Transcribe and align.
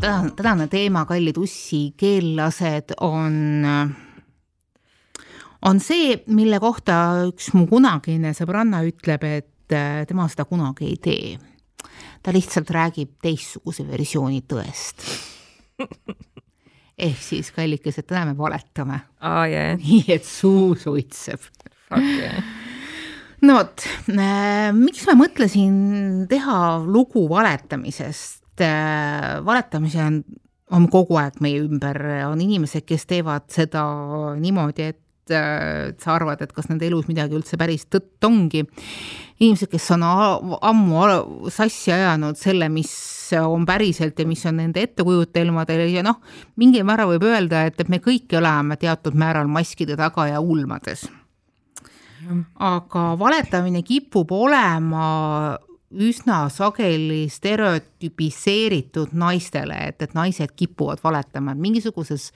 tänane, 0.00 0.30
tänane 0.36 0.66
teema, 0.68 1.04
kallid 1.04 1.36
ussikeellased, 1.36 2.94
on, 3.00 3.66
on 5.62 5.80
see, 5.80 6.16
mille 6.26 6.60
kohta 6.62 6.98
üks 7.28 7.52
mu 7.56 7.66
kunagine 7.70 8.34
sõbranna 8.36 8.82
ütleb, 8.88 9.26
et 9.26 9.76
äh, 9.76 10.02
tema 10.08 10.28
seda 10.32 10.46
kunagi 10.48 10.90
ei 10.90 10.98
tee. 11.02 11.38
ta 12.22 12.30
lihtsalt 12.32 12.70
räägib 12.70 13.16
teistsuguse 13.22 13.86
versiooni 13.88 14.42
tõest. 14.46 15.06
ehk 16.98 17.22
siis, 17.22 17.50
kallikesed, 17.50 18.06
täna 18.06 18.28
me 18.30 18.36
valetame 18.38 19.00
aa 19.20 19.46
jaa, 19.50 19.72
nii 19.80 20.04
et 20.14 20.28
suu 20.28 20.76
suitseb. 20.78 21.40
yeah. 21.96 22.44
no 23.42 23.58
vot, 23.58 23.88
miks 24.78 25.08
ma 25.08 25.18
mõtlesin 25.18 25.74
teha 26.30 26.60
lugu 26.86 27.26
valetamisest? 27.30 28.41
Valetamise 28.60 30.02
on, 30.04 30.18
on 30.72 30.88
kogu 30.92 31.16
aeg 31.20 31.40
meie 31.44 31.62
ümber, 31.62 31.98
on 32.28 32.40
inimesed, 32.40 32.84
kes 32.88 33.06
teevad 33.08 33.48
seda 33.52 33.84
niimoodi, 34.40 34.90
et 34.92 35.32
äh, 35.32 35.92
sa 36.02 36.16
arvad, 36.16 36.42
et 36.42 36.52
kas 36.52 36.68
nende 36.70 36.86
elus 36.88 37.08
midagi 37.10 37.36
üldse 37.38 37.58
päris 37.60 37.86
tõtt 37.88 38.24
ongi. 38.28 38.64
inimesed, 39.42 39.70
kes 39.72 39.90
on 39.96 40.04
ammu 40.04 41.48
sassi 41.50 41.92
ajanud 41.92 42.38
selle, 42.38 42.68
mis 42.68 42.92
on 43.40 43.64
päriselt 43.66 44.18
ja 44.18 44.26
mis 44.28 44.44
on 44.46 44.60
nende 44.60 44.84
ettekujutelmadel 44.84 45.88
ja 45.90 46.04
noh, 46.04 46.20
mingil 46.60 46.84
määral 46.84 47.14
võib 47.14 47.26
öelda, 47.30 47.64
et, 47.66 47.80
et 47.80 47.88
me 47.88 47.98
kõik 48.02 48.32
elame 48.38 48.76
teatud 48.76 49.16
määral 49.18 49.48
maskide 49.48 49.96
taga 49.96 50.28
ja 50.28 50.40
ulmades. 50.40 51.08
Aga 52.62 53.16
valetamine 53.18 53.82
kipub 53.82 54.30
olema 54.36 55.58
üsna 55.92 56.48
sageli 56.48 57.26
stereotüpiseeritud 57.30 59.12
naistele, 59.12 59.76
et, 59.88 60.02
et 60.02 60.14
naised 60.14 60.54
kipuvad 60.56 61.02
valetama, 61.04 61.52
et 61.52 61.62
mingisuguses 61.62 62.30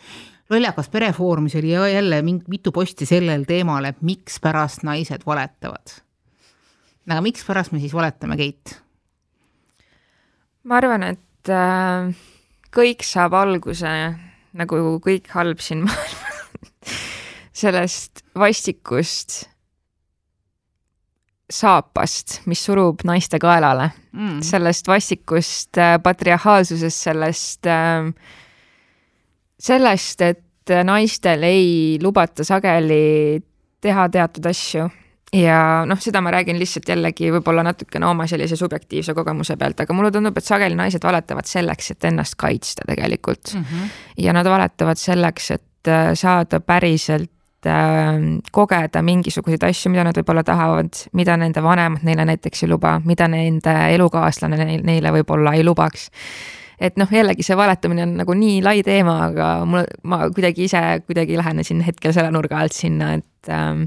lollakas 0.50 0.88
perefoorumis 0.92 1.56
oli 1.58 1.72
jä- 1.74 1.92
jälle 1.94 2.22
mitu 2.22 2.72
posti 2.72 3.06
sellel 3.06 3.44
teemal, 3.48 3.84
et 3.84 4.02
mikspärast 4.02 4.82
naised 4.82 5.26
valetavad. 5.26 6.00
aga 7.08 7.20
mikspärast 7.20 7.72
me 7.72 7.80
siis 7.80 7.94
valetame, 7.94 8.36
Keit? 8.36 8.80
ma 10.64 10.76
arvan, 10.76 11.02
et 11.02 11.48
äh, 11.48 12.14
kõik 12.74 13.04
saab 13.06 13.34
alguse 13.34 13.90
nagu 14.56 15.00
kõik 15.04 15.28
halb 15.34 15.60
siin 15.60 15.84
maailmas 15.86 16.96
sellest 17.62 18.24
vastikust 18.34 19.55
saapast, 21.50 22.40
mis 22.46 22.64
surub 22.64 23.04
naiste 23.04 23.38
kaelale 23.38 23.90
Mm. 24.16 24.40
sellest 24.40 24.88
vastikust 24.88 25.78
äh, 25.78 25.98
patriarhaalsusest, 26.02 27.02
sellest 27.02 27.66
äh,, 27.66 28.08
sellest, 29.58 30.20
et 30.20 30.72
naistel 30.84 31.42
ei 31.42 31.98
lubata 32.02 32.44
sageli 32.44 33.42
teha 33.80 34.08
teatud 34.08 34.46
asju 34.50 34.88
ja 35.36 35.84
noh, 35.86 36.00
seda 36.00 36.20
ma 36.24 36.32
räägin 36.34 36.58
lihtsalt 36.58 36.88
jällegi 36.88 37.30
võib-olla 37.34 37.64
natukene 37.66 38.06
oma 38.06 38.26
sellise 38.30 38.56
subjektiivse 38.56 39.14
kogemuse 39.14 39.56
pealt, 39.60 39.80
aga 39.82 39.94
mulle 39.94 40.10
tundub, 40.14 40.36
et 40.38 40.48
sageli 40.48 40.78
naised 40.78 41.04
valetavad 41.04 41.48
selleks, 41.50 41.90
et 41.90 42.04
ennast 42.10 42.38
kaitsta 42.40 42.86
tegelikult 42.88 43.54
Mm 43.54 43.62
-hmm. 43.62 43.88
ja 44.18 44.32
nad 44.32 44.46
valetavad 44.46 44.96
selleks, 44.96 45.50
et 45.50 45.88
äh, 45.88 46.14
saada 46.14 46.60
päriselt 46.60 47.30
äh, 47.70 48.18
kogeda 48.52 49.02
mingisuguseid 49.02 49.64
asju, 49.68 49.92
mida 49.94 50.04
nad 50.06 50.18
võib-olla 50.18 50.44
tahavad, 50.46 51.00
mida 51.18 51.36
nende 51.40 51.62
vanemad 51.64 52.04
neile 52.06 52.26
näiteks 52.32 52.64
ei 52.64 52.70
luba, 52.72 52.96
mida 53.04 53.28
nende 53.30 53.74
elukaaslane 53.94 54.60
neil, 54.62 54.84
neile 54.86 55.12
võib-olla 55.20 55.56
ei 55.56 55.64
lubaks. 55.66 56.10
et 56.80 56.98
noh, 57.00 57.08
jällegi 57.12 57.42
see 57.42 57.56
valetamine 57.56 58.02
on 58.04 58.18
nagu 58.20 58.34
nii 58.36 58.60
lai 58.64 58.82
teema, 58.84 59.16
aga 59.30 59.48
mul, 59.64 59.86
ma 60.04 60.26
kuidagi 60.28 60.66
ise 60.68 60.82
kuidagi 61.06 61.38
lähenesin 61.38 61.80
hetkel 61.86 62.12
selle 62.12 62.30
nurga 62.34 62.58
alt 62.60 62.76
sinna, 62.76 63.14
et 63.16 63.52
ähm, 63.52 63.86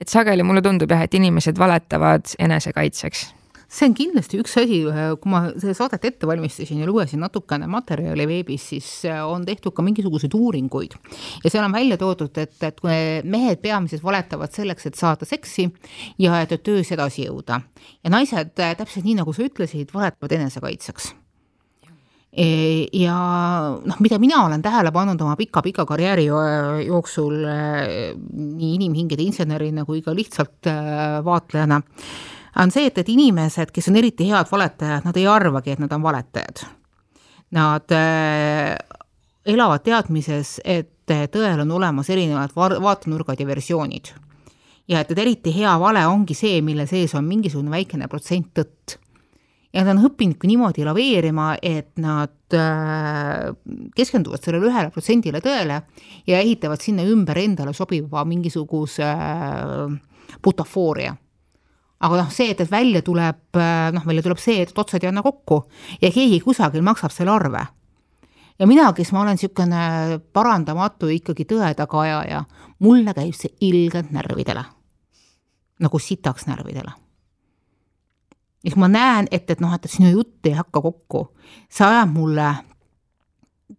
et 0.00 0.12
sageli 0.12 0.44
mulle 0.44 0.62
tundub 0.62 0.90
jah, 0.92 1.02
et 1.06 1.14
inimesed 1.16 1.58
valetavad 1.58 2.36
enesekaitseks. 2.38 3.30
See 3.68 3.88
on 3.88 3.94
kindlasti 3.98 4.38
üks 4.40 4.54
asi, 4.60 4.80
kui 5.20 5.32
ma 5.32 5.42
seda 5.56 5.74
saadet 5.76 6.06
ette 6.10 6.28
valmistasin 6.28 6.80
ja 6.82 6.88
lugesin 6.88 7.22
natukene 7.24 7.66
materjali 7.70 8.26
veebis, 8.30 8.68
siis 8.72 8.90
on 9.26 9.44
tehtud 9.46 9.74
ka 9.74 9.84
mingisuguseid 9.86 10.34
uuringuid. 10.38 10.96
ja 11.44 11.50
seal 11.50 11.66
on 11.66 11.74
välja 11.74 11.98
toodud, 12.00 12.38
et, 12.38 12.56
et 12.62 12.80
mehed 13.24 13.62
peamiselt 13.62 14.04
valetavad 14.06 14.54
selleks, 14.54 14.86
et 14.86 14.98
saada 14.98 15.26
seksi 15.26 15.68
ja 16.22 16.40
et 16.42 16.56
töös 16.62 16.92
edasi 16.94 17.26
jõuda. 17.26 17.60
ja 18.04 18.10
naised, 18.10 18.54
täpselt 18.56 19.04
nii, 19.04 19.18
nagu 19.22 19.34
sa 19.34 19.46
ütlesid, 19.46 19.94
valetavad 19.94 20.38
enesekaitseks 20.38 21.14
E, 22.36 22.84
ja 22.92 23.16
noh, 23.80 24.00
mida 24.04 24.18
mina 24.20 24.42
olen 24.44 24.60
tähele 24.60 24.90
pannud 24.92 25.22
oma 25.24 25.38
pika-pika 25.40 25.86
karjääri 25.88 26.26
jo- 26.26 26.82
jooksul 26.84 27.38
nii 27.40 28.74
inimhingede 28.74 29.24
insenerina 29.24 29.86
kui 29.88 30.02
ka 30.04 30.12
lihtsalt 30.12 30.68
vaatlejana, 31.24 31.80
on 32.56 32.70
see, 32.70 32.86
et, 32.90 32.98
et 32.98 33.08
inimesed, 33.12 33.72
kes 33.74 33.88
on 33.90 33.96
eriti 34.00 34.28
head 34.30 34.50
valetajad, 34.50 35.04
nad 35.04 35.16
ei 35.16 35.26
arvagi, 35.28 35.74
et 35.74 35.82
nad 35.82 35.92
on 35.92 36.02
valetajad. 36.02 36.64
Nad 37.56 37.92
äh, 37.94 38.74
elavad 39.46 39.84
teadmises, 39.86 40.60
et 40.64 40.92
tõel 41.06 41.62
on 41.62 41.74
olemas 41.76 42.10
erinevad 42.10 42.54
va- 42.56 42.80
vaatenurgad 42.82 43.40
ja 43.40 43.46
versioonid. 43.46 44.14
ja 44.88 45.00
et, 45.00 45.10
et 45.10 45.18
eriti 45.18 45.50
hea 45.54 45.78
vale 45.78 46.06
ongi 46.06 46.34
see, 46.34 46.60
mille 46.62 46.86
sees 46.86 47.14
on 47.14 47.24
mingisugune 47.26 47.70
väikene 47.70 48.06
protsent 48.08 48.52
tõtt 48.54 48.98
ja 49.76 49.84
nad 49.84 49.96
on 49.96 50.06
õppinudki 50.08 50.48
niimoodi 50.48 50.84
laveerima, 50.86 51.50
et 51.62 51.92
nad 52.00 52.56
äh, 52.56 53.50
keskenduvad 53.96 54.42
sellele 54.42 54.70
ühele 54.70 54.92
protsendile 54.94 55.42
tõele 55.44 55.82
ja 56.28 56.40
ehitavad 56.40 56.82
sinna 56.82 57.04
ümber 57.04 57.38
endale 57.42 57.74
sobiva 57.76 58.24
mingisuguse 58.28 59.04
äh, 59.04 59.98
butafooria. 60.42 61.12
Aga 62.00 62.20
noh, 62.20 62.28
see, 62.32 62.50
et, 62.52 62.60
et 62.60 62.70
välja 62.70 63.02
tuleb 63.02 63.56
äh,, 63.56 63.88
noh, 63.94 64.04
välja 64.06 64.26
tuleb 64.26 64.40
see, 64.42 64.60
et 64.62 64.78
otsad 64.78 65.04
ei 65.04 65.10
anna 65.10 65.24
kokku 65.24 65.62
ja 66.02 66.10
keegi 66.12 66.40
kusagil 66.44 66.84
maksab 66.84 67.14
selle 67.14 67.32
arve. 67.32 67.64
ja 68.58 68.66
mina, 68.66 68.92
kes 68.92 69.12
ma 69.12 69.22
olen 69.22 69.38
niisugune 69.38 70.20
parandamatu 70.32 71.08
ikkagi 71.12 71.48
tõe 71.48 71.72
tagaajaja, 71.78 72.44
mulle 72.84 73.16
käib 73.16 73.34
see 73.36 73.56
ilgelt 73.60 74.12
närvidele. 74.12 74.64
nagu 75.80 75.98
sitaks 75.98 76.46
närvidele 76.46 76.92
siis 78.66 78.76
ma 78.76 78.88
näen, 78.90 79.28
et, 79.30 79.50
et 79.50 79.60
noh, 79.62 79.72
et 79.74 79.90
sinu 79.90 80.10
jutt 80.10 80.46
ei 80.48 80.56
hakka 80.58 80.82
kokku. 80.82 81.28
see 81.70 81.86
ajab 81.86 82.10
mulle 82.10 82.48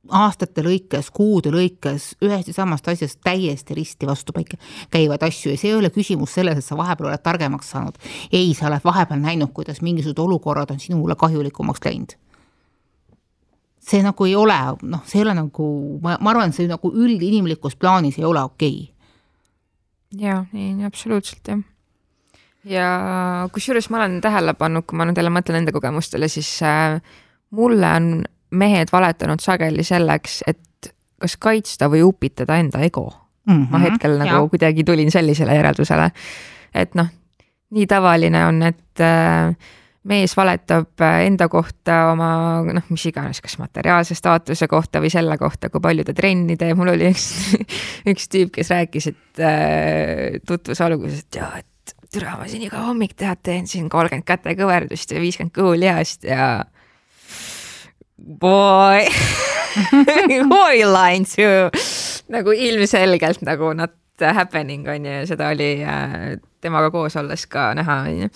aastate 0.10 0.64
lõikes, 0.66 1.10
kuude 1.14 1.52
lõikes 1.54 2.10
ühest 2.24 2.52
ja 2.52 2.56
samast 2.56 2.88
asjast 2.88 3.20
täiesti 3.24 3.76
risti 3.78 4.08
vastupaika 4.08 4.58
käivaid 4.94 5.24
asju 5.28 5.54
ja 5.54 5.60
see 5.60 5.72
ei 5.72 5.78
ole 5.78 5.92
küsimus 5.94 6.36
selles, 6.38 6.60
et 6.60 6.66
sa 6.66 6.78
vahepeal 6.78 7.10
oled 7.12 7.24
targemaks 7.24 7.72
saanud. 7.74 7.98
ei, 8.32 8.54
sa 8.54 8.68
oled 8.70 8.84
vahepeal 8.86 9.20
näinud, 9.22 9.52
kuidas 9.54 9.82
mingisugused 9.82 10.20
olukorrad 10.24 10.72
on 10.72 10.80
sinule 10.80 11.16
kahjulikumaks 11.16 11.84
läinud. 11.86 12.18
see 13.80 14.04
nagu 14.04 14.26
ei 14.26 14.36
ole, 14.36 14.60
noh, 14.82 15.04
see 15.06 15.22
ei 15.22 15.26
ole 15.26 15.38
nagu, 15.38 15.70
ma, 16.04 16.18
ma 16.22 16.36
arvan, 16.36 16.54
see 16.54 16.68
nagu 16.68 16.92
üldinimlikus 16.92 17.76
plaanis 17.76 18.20
ei 18.20 18.26
ole 18.26 18.44
okei 18.44 18.78
okay. 18.84 20.22
jaa, 20.28 20.46
ei, 20.54 20.76
absoluutselt 20.86 21.54
jah 21.54 21.66
ja 22.68 22.88
kusjuures 23.54 23.90
ma 23.90 24.02
olen 24.02 24.20
tähele 24.22 24.54
pannud, 24.54 24.84
kui 24.88 24.98
ma 25.00 25.06
nüüd 25.08 25.18
jälle 25.20 25.32
mõtlen 25.32 25.62
enda 25.62 25.72
kogemustele, 25.72 26.28
siis 26.28 26.50
äh, 26.68 27.00
mulle 27.56 27.92
on 27.96 28.10
mehed 28.52 28.92
valetanud 28.92 29.42
sageli 29.44 29.84
selleks, 29.84 30.42
et 30.48 30.92
kas 31.22 31.38
kaitsta 31.42 31.90
või 31.92 32.04
upitada 32.06 32.58
enda 32.62 32.80
ego 32.86 33.08
mm. 33.48 33.54
-hmm. 33.54 33.68
ma 33.72 33.80
hetkel 33.84 34.18
nagu 34.18 34.36
ja. 34.36 34.50
kuidagi 34.50 34.84
tulin 34.84 35.12
sellisele 35.12 35.56
järeldusele, 35.56 36.12
et 36.76 36.96
noh, 36.96 37.10
nii 37.70 37.88
tavaline 37.88 38.46
on, 38.46 38.62
et 38.64 39.04
äh, 39.04 39.56
mees 40.08 40.38
valetab 40.38 41.04
enda 41.26 41.48
kohta 41.52 41.98
oma 42.12 42.30
noh, 42.64 42.86
mis 42.90 43.06
iganes, 43.10 43.42
kas 43.44 43.58
materiaalse 43.60 44.16
staatuse 44.16 44.68
kohta 44.68 45.02
või 45.04 45.12
selle 45.12 45.38
kohta, 45.38 45.70
kui 45.70 45.84
palju 45.84 46.06
ta 46.08 46.16
trenni 46.16 46.58
teeb, 46.58 46.78
mul 46.78 46.94
oli 46.94 47.10
üks, 47.12 47.28
üks 48.12 48.30
tüüp, 48.32 48.54
kes 48.60 48.72
rääkis, 48.76 49.10
et 49.12 49.44
äh, 49.44 50.40
tutvuse 50.48 50.84
alguses, 50.84 51.26
et 51.26 51.42
jaa, 51.42 51.52
et 51.60 51.96
türa, 52.14 52.38
ma 52.40 52.48
siin 52.48 52.64
iga 52.68 52.86
hommik 52.88 53.18
tead, 53.20 53.44
teen 53.44 53.68
siin 53.68 53.90
kolmkümmend 53.92 54.28
kätekõverdust 54.28 55.12
ja 55.12 55.22
viiskümmend 55.24 55.56
kõhulihast 55.56 56.28
ja 56.28 56.66
boy 60.54 60.84
line 60.84 61.26
to 61.30 61.70
nagu 62.34 62.52
ilmselgelt 62.52 63.42
nagu 63.46 63.74
not 63.78 63.94
happening 64.20 64.88
on 64.90 65.06
ju 65.06 65.12
ja 65.12 65.26
seda 65.30 65.52
oli 65.54 65.84
äh, 65.86 66.38
temaga 66.62 66.92
koos 66.92 67.16
olles 67.16 67.46
ka 67.48 67.74
näha, 67.78 68.00
on 68.10 68.22
ju. 68.24 68.30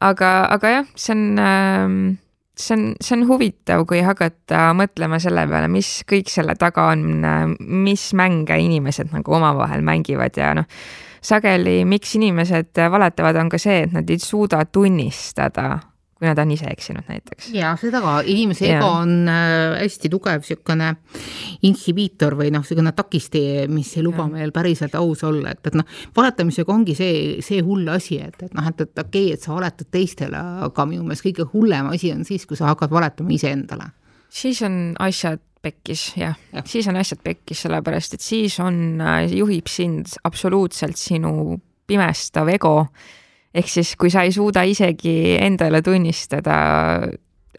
aga, 0.00 0.34
aga 0.54 0.76
jah, 0.78 0.92
see 0.94 1.16
on 1.16 1.24
äh, 1.38 2.18
see 2.58 2.74
on, 2.76 2.84
see 3.00 3.16
on 3.16 3.24
huvitav, 3.28 3.82
kui 3.88 4.02
hakata 4.04 4.68
mõtlema 4.78 5.18
selle 5.22 5.46
peale, 5.50 5.68
mis 5.72 5.88
kõik 6.08 6.30
selle 6.30 6.54
taga 6.58 6.88
on, 6.92 7.24
mis 7.58 8.12
mänge 8.16 8.58
inimesed 8.62 9.10
nagu 9.14 9.34
omavahel 9.38 9.82
mängivad 9.86 10.38
ja 10.38 10.52
noh, 10.58 10.68
sageli, 11.24 11.80
miks 11.88 12.14
inimesed 12.18 12.78
valetavad, 12.92 13.38
on 13.40 13.50
ka 13.52 13.58
see, 13.60 13.84
et 13.86 13.94
nad 13.96 14.10
ei 14.10 14.20
suuda 14.22 14.64
tunnistada, 14.70 15.78
kui 16.24 16.30
nad 16.30 16.40
on 16.40 16.52
ise 16.54 16.68
eksinud 16.70 17.08
näiteks. 17.08 17.50
ja 17.54 17.74
seda 17.80 18.00
ka, 18.00 18.14
inimese 18.30 18.70
ego 18.72 18.88
on 19.02 19.28
äh, 19.28 19.76
hästi 19.82 20.10
tugev 20.12 20.44
niisugune 20.44 20.90
inhibiitor 21.68 22.36
või 22.38 22.50
noh, 22.54 22.64
niisugune 22.64 22.94
takistee, 22.96 23.66
mis 23.68 23.92
ei 23.98 24.04
luba 24.06 24.24
ja. 24.24 24.32
meil 24.32 24.54
päriselt 24.54 24.96
aus 24.98 25.24
olla, 25.28 25.52
et, 25.54 25.62
et 25.68 25.76
noh, 25.78 25.88
valetamisega 26.16 26.72
ongi 26.72 26.96
see, 26.98 27.16
see 27.44 27.60
hull 27.64 27.88
asi, 27.92 28.20
et, 28.24 28.38
et 28.46 28.54
noh, 28.56 28.68
et, 28.70 28.84
et 28.86 29.02
okei 29.04 29.28
okay,, 29.28 29.36
et 29.36 29.44
sa 29.44 29.54
valetad 29.56 29.90
teistele, 29.92 30.40
aga 30.68 30.86
minu 30.88 31.04
meelest 31.04 31.26
kõige 31.26 31.48
hullem 31.52 31.90
asi 31.92 32.12
on 32.14 32.24
siis, 32.28 32.46
kui 32.48 32.58
sa 32.58 32.70
hakkad 32.72 32.94
valetama 32.94 33.34
iseendale. 33.36 33.90
siis 34.28 34.62
on 34.66 34.94
asjad 35.04 35.42
pekkis, 35.64 36.12
jah 36.20 36.38
ja., 36.52 36.64
siis 36.68 36.88
on 36.88 37.00
asjad 37.00 37.20
pekkis, 37.24 37.66
sellepärast 37.66 38.16
et 38.16 38.24
siis 38.24 38.56
on, 38.64 39.00
äh, 39.00 39.26
juhib 39.32 39.68
sind 39.70 40.16
absoluutselt 40.24 41.00
sinu 41.00 41.60
pimestav 41.86 42.48
ego 42.48 42.78
ehk 43.54 43.68
siis, 43.70 43.94
kui 43.96 44.10
sa 44.10 44.24
ei 44.26 44.32
suuda 44.34 44.64
isegi 44.66 45.36
endale 45.40 45.82
tunnistada 45.82 46.56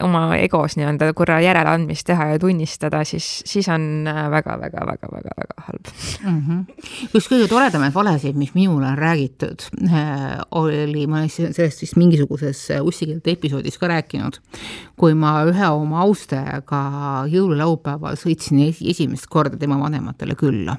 oma 0.03 0.35
egos 0.37 0.75
nii-öelda 0.75 1.11
korra 1.15 1.37
järeleandmist 1.43 2.05
teha 2.09 2.27
ja 2.33 2.39
tunnistada, 2.39 3.03
siis, 3.07 3.27
siis 3.47 3.67
on 3.71 4.07
väga-väga-väga-väga-väga 4.31 5.65
halb 5.67 5.91
mm. 6.23 6.41
-hmm. 6.47 7.11
üks 7.15 7.29
kõige 7.31 7.47
toredamaid 7.51 7.93
valesid, 7.95 8.35
mis 8.35 8.53
minule 8.55 8.87
on 8.91 8.97
räägitud, 8.97 9.67
äh, 9.87 10.41
oli, 10.51 11.05
ma 11.07 11.21
olen 11.23 11.29
sellest 11.29 11.81
vist 11.81 11.95
mingisuguses 11.95 12.67
Ussikeelte 12.81 13.31
episoodis 13.31 13.77
ka 13.77 13.87
rääkinud, 13.87 14.41
kui 14.99 15.13
ma 15.13 15.37
ühe 15.47 15.69
oma 15.69 16.01
austajaga 16.03 16.83
jõululaupäeval 17.31 18.19
sõitsin 18.19 18.65
esimest 18.67 19.27
korda 19.29 19.57
tema 19.57 19.79
vanematele 19.79 20.35
külla. 20.35 20.77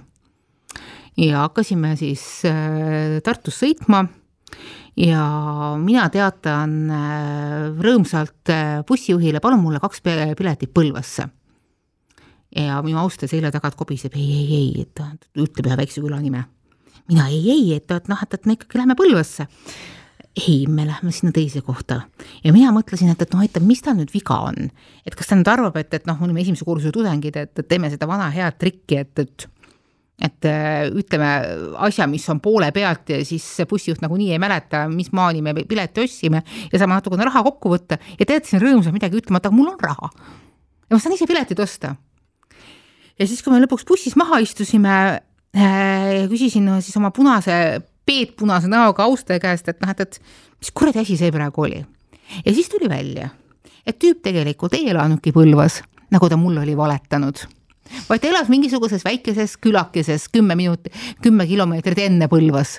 ja 1.17 1.47
hakkasime 1.47 1.97
siis 1.97 2.45
äh, 2.45 3.23
Tartus 3.25 3.63
sõitma 3.63 4.05
ja 4.97 5.23
mina 5.81 6.07
teatan 6.13 6.77
äh, 6.91 7.81
rõõmsalt 7.85 8.53
äh, 8.53 8.85
bussijuhile, 8.89 9.43
palun 9.45 9.61
mulle 9.63 9.81
kaks 9.83 10.01
piletit 10.03 10.73
Põlvasse. 10.75 11.29
ja 12.57 12.81
minu 12.83 12.99
austaja 13.03 13.29
selja 13.29 13.51
tagant 13.53 13.77
kobiseb 13.77 14.15
ei, 14.17 14.31
ei, 14.39 14.47
ei, 14.61 14.87
et 14.87 14.95
ta 14.97 15.11
ütleb 15.37 15.69
ühe 15.69 15.77
väikse 15.77 16.01
küla 16.01 16.21
nime. 16.21 16.47
mina 17.09 17.29
ei, 17.29 17.43
ei, 17.51 17.75
et, 17.77 17.91
et 17.91 18.09
noh, 18.09 18.23
et, 18.23 18.35
et 18.35 18.47
me 18.47 18.57
ikkagi 18.57 18.81
lähme 18.81 18.97
Põlvasse. 18.97 19.47
ei, 20.37 20.65
me 20.69 20.87
lähme 20.89 21.13
sinna 21.13 21.33
teise 21.33 21.61
kohta 21.61 22.01
ja 22.45 22.53
mina 22.53 22.73
mõtlesin, 22.73 23.13
et, 23.13 23.23
et 23.23 23.35
noh, 23.35 23.45
et 23.45 23.61
mis 23.61 23.83
tal 23.85 23.99
nüüd 24.01 24.15
viga 24.15 24.41
on, 24.49 24.71
et 25.05 25.15
kas 25.15 25.29
ta 25.29 25.37
nüüd 25.37 25.53
arvab, 25.53 25.77
et, 25.77 25.93
et 25.93 26.09
noh, 26.09 26.17
me 26.17 26.31
olime 26.31 26.41
esimese 26.41 26.65
kursuse 26.65 26.95
tudengid, 26.97 27.37
et, 27.37 27.53
et 27.53 27.69
teeme 27.69 27.93
seda 27.93 28.09
vana 28.09 28.31
head 28.33 28.57
trikki, 28.61 29.05
et, 29.05 29.27
et 29.27 29.49
et 30.17 30.47
äh, 30.49 30.87
ütleme 30.97 31.29
asja, 31.85 32.07
mis 32.09 32.25
on 32.33 32.41
poole 32.41 32.71
pealt 32.73 33.11
ja 33.13 33.19
siis 33.27 33.45
bussijuht 33.69 34.01
nagunii 34.01 34.31
ei 34.33 34.41
mäleta, 34.41 34.87
mis 34.89 35.11
maani 35.13 35.43
me 35.45 35.53
pileti 35.69 36.01
ostsime 36.07 36.41
ja 36.73 36.81
saame 36.81 36.97
natukene 36.97 37.27
raha 37.29 37.43
kokku 37.45 37.75
võtta 37.75 37.99
ja 38.17 38.25
te 38.25 38.39
jäite 38.39 38.49
siin 38.49 38.63
rõõmsalt 38.63 38.97
midagi 38.97 39.21
ütlema, 39.21 39.43
et 39.43 39.49
aga 39.49 39.57
mul 39.57 39.69
on 39.75 39.83
raha. 39.83 40.09
ja 40.89 40.97
ma 40.97 41.01
saan 41.03 41.17
ise 41.19 41.29
piletid 41.29 41.61
osta. 41.61 41.93
ja 43.19 43.27
siis, 43.29 43.43
kui 43.45 43.53
me 43.53 43.61
lõpuks 43.65 43.85
bussis 43.89 44.17
maha 44.17 44.41
istusime 44.45 44.95
äh,, 45.53 46.25
küsisin 46.33 46.65
no, 46.65 46.81
siis 46.81 46.97
oma 46.97 47.13
punase, 47.13 47.83
peetpunase 48.09 48.73
näoga 48.73 49.05
austaja 49.05 49.43
käest, 49.43 49.69
et 49.69 49.85
noh, 49.85 49.93
et, 49.93 50.01
et 50.01 50.63
mis 50.63 50.73
kuradi 50.73 51.05
asi 51.05 51.19
see 51.21 51.35
praegu 51.35 51.69
oli. 51.69 51.83
ja 52.41 52.57
siis 52.57 52.73
tuli 52.73 52.89
välja, 52.89 53.29
et 53.85 54.01
tüüp 54.01 54.25
tegelikult 54.25 54.81
ei 54.81 54.89
elanudki 54.95 55.37
Põlvas, 55.37 55.83
nagu 56.09 56.33
ta 56.33 56.41
mulle 56.41 56.65
oli 56.65 56.79
valetanud 56.79 57.45
vaid 58.09 58.23
ta 58.23 58.33
elas 58.33 58.51
mingisuguses 58.53 59.05
väikeses 59.07 59.57
külakeses 59.63 60.29
kümme 60.33 60.59
minutit, 60.59 60.93
kümme 61.23 61.47
kilomeetrit 61.47 62.05
enne 62.07 62.29
Põlvas 62.31 62.79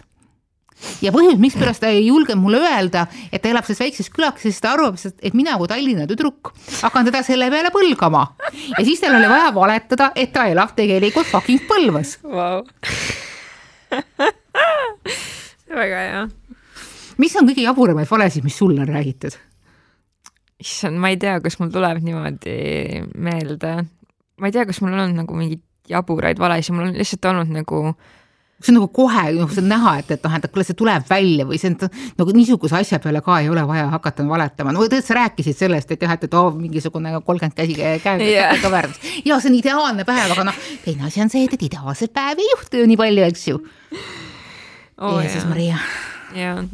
ja 1.01 1.11
põhjus, 1.13 1.37
mikspärast 1.41 1.81
ta 1.83 1.89
ei 1.93 2.05
julgenud 2.07 2.43
mulle 2.43 2.61
öelda, 2.61 3.05
et 3.31 3.41
ta 3.41 3.51
elab 3.51 3.65
selles 3.67 3.81
väikses 3.81 4.11
külakeses, 4.13 4.57
sest 4.57 4.65
ta 4.65 4.73
arvab, 4.75 4.97
et 4.97 5.37
mina 5.37 5.57
kui 5.59 5.69
Tallinna 5.69 6.07
tüdruk 6.09 6.53
hakkan 6.83 7.07
teda 7.07 7.23
selle 7.25 7.49
peale 7.53 7.71
põlgama. 7.73 8.23
ja 8.77 8.85
siis 8.85 9.01
tal 9.03 9.17
oli 9.17 9.29
vaja 9.31 9.49
valetada, 9.55 10.11
et 10.15 10.33
ta 10.35 10.47
elab 10.51 10.75
tegelikult 10.77 11.29
fucking 11.31 11.65
Põlvas 11.69 12.17
wow. 12.23 12.63
väga 15.81 16.05
hea. 16.05 16.23
mis 17.17 17.35
on 17.39 17.49
kõige 17.49 17.65
jaburamaid 17.65 18.09
valesid, 18.09 18.45
mis 18.45 18.57
sulle 18.57 18.85
on 18.85 18.93
räägitud? 18.93 19.37
issand, 20.61 20.97
ma 20.97 21.11
ei 21.13 21.19
tea, 21.21 21.37
kas 21.41 21.59
mul 21.61 21.73
tuleb 21.73 22.01
niimoodi 22.05 22.57
meelde 23.21 23.77
ma 24.37 24.49
ei 24.49 24.55
tea, 24.55 24.67
kas 24.69 24.81
mul 24.83 24.93
on 24.93 25.05
olnud 25.05 25.23
nagu 25.23 25.37
mingeid 25.37 25.63
jaburaid 25.87 26.39
valesid, 26.39 26.75
mul 26.75 26.89
on 26.89 26.97
lihtsalt 26.97 27.25
olnud 27.31 27.51
nagu 27.55 27.81
see 28.57 28.71
on 28.73 28.79
nagu 28.79 28.87
kohe, 28.89 29.23
noh, 29.37 29.49
see 29.53 29.61
on 29.61 29.67
näha, 29.69 29.91
et, 30.01 30.11
et 30.15 30.23
noh, 30.25 30.33
et 30.33 30.47
kuule, 30.49 30.65
see 30.65 30.77
tuleb 30.77 31.05
välja 31.09 31.45
või 31.45 31.59
see 31.61 31.69
on 31.75 31.91
nagu 32.17 32.33
niisuguse 32.33 32.77
asja 32.79 32.97
peale 33.03 33.21
ka 33.25 33.37
ei 33.43 33.51
ole 33.53 33.61
vaja 33.69 33.85
hakata 33.93 34.25
valetama, 34.25 34.73
no 34.73 34.81
tegelikult 34.81 35.11
sa 35.11 35.17
rääkisid 35.19 35.59
sellest, 35.59 35.93
et 35.93 36.05
jah, 36.05 36.15
et, 36.17 36.25
et 36.25 36.37
oo 36.37 36.47
oh, 36.49 36.57
mingisugune 36.57 37.13
kolmkümmend 37.27 37.57
käsi 37.57 37.77
käega 37.77 38.15
yeah. 38.25 38.57
kõverdas. 38.63 38.97
ja 39.25 39.37
see 39.37 39.51
on 39.51 39.59
ideaalne 39.59 40.07
päev, 40.09 40.33
aga 40.33 40.47
noh, 40.49 40.65
teine 40.85 41.05
asi 41.09 41.21
on 41.21 41.33
see, 41.33 41.45
et, 41.45 41.53
et 41.53 41.67
ideaalset 41.69 42.13
päevi 42.17 42.47
ei 42.47 42.51
juhtu 42.55 42.81
ju 42.81 42.89
nii 42.89 42.99
palju, 43.03 43.27
eks 43.29 43.47
ju 43.51 43.61
oh,. 43.61 45.21
Jeesus 45.21 45.45
Maria. 45.45 45.77
jaa, 46.33 46.65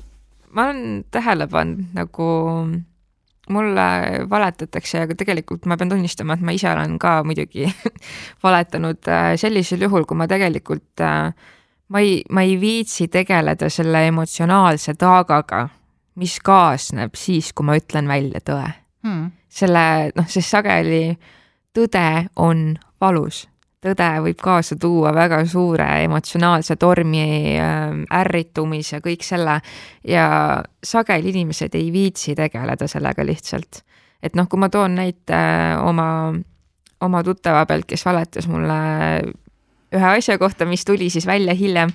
ma 0.56 0.70
olen 0.70 1.04
tähele 1.12 1.52
pannud 1.52 1.92
nagu 2.00 2.32
mulle 3.50 3.88
valetatakse, 4.30 5.04
aga 5.04 5.16
tegelikult 5.20 5.66
ma 5.68 5.78
pean 5.78 5.92
tunnistama, 5.92 6.38
et 6.38 6.46
ma 6.46 6.56
ise 6.56 6.70
olen 6.72 6.96
ka 7.02 7.18
muidugi 7.28 7.68
valetanud 8.46 9.10
äh, 9.12 9.34
sellisel 9.40 9.84
juhul, 9.88 10.08
kui 10.08 10.20
ma 10.20 10.28
tegelikult, 10.32 11.04
äh, 11.04 11.34
ma 11.92 12.04
ei, 12.04 12.22
ma 12.32 12.46
ei 12.48 12.56
viitsi 12.62 13.10
tegeleda 13.12 13.70
selle 13.70 14.06
emotsionaalse 14.08 14.96
taagaga, 15.00 15.68
mis 16.22 16.38
kaasneb 16.46 17.18
siis, 17.20 17.52
kui 17.54 17.68
ma 17.68 17.78
ütlen 17.80 18.08
välja 18.08 18.44
tõe. 18.46 18.70
Hmm.. 19.04 19.34
selle, 19.52 20.14
noh, 20.16 20.28
sest 20.32 20.54
sageli 20.54 21.18
tõde 21.76 22.30
on 22.40 22.70
valus 23.04 23.42
tõde 23.84 24.10
võib 24.28 24.40
kaasa 24.44 24.78
tuua 24.80 25.14
väga 25.16 25.42
suure 25.50 25.88
emotsionaalse 26.06 26.78
tormi, 26.80 27.26
ähm, 27.60 28.04
ärritumise, 28.14 29.02
kõik 29.04 29.26
selle 29.28 29.60
ja 30.08 30.28
sageli 30.84 31.34
inimesed 31.34 31.76
ei 31.76 31.92
viitsi 31.94 32.36
tegeleda 32.36 32.88
sellega 32.88 33.26
lihtsalt. 33.26 33.84
et 34.24 34.36
noh, 34.40 34.48
kui 34.48 34.60
ma 34.60 34.70
toon 34.72 34.96
näite 34.96 35.38
oma, 35.84 36.34
oma 37.04 37.24
tuttava 37.24 37.66
pealt, 37.68 37.86
kes 37.86 38.06
valetas 38.06 38.48
mulle 38.48 38.78
ühe 39.94 40.12
asja 40.18 40.38
kohta, 40.42 40.66
mis 40.70 40.86
tuli 40.86 41.10
siis 41.14 41.28
välja 41.28 41.54
hiljem, 41.58 41.92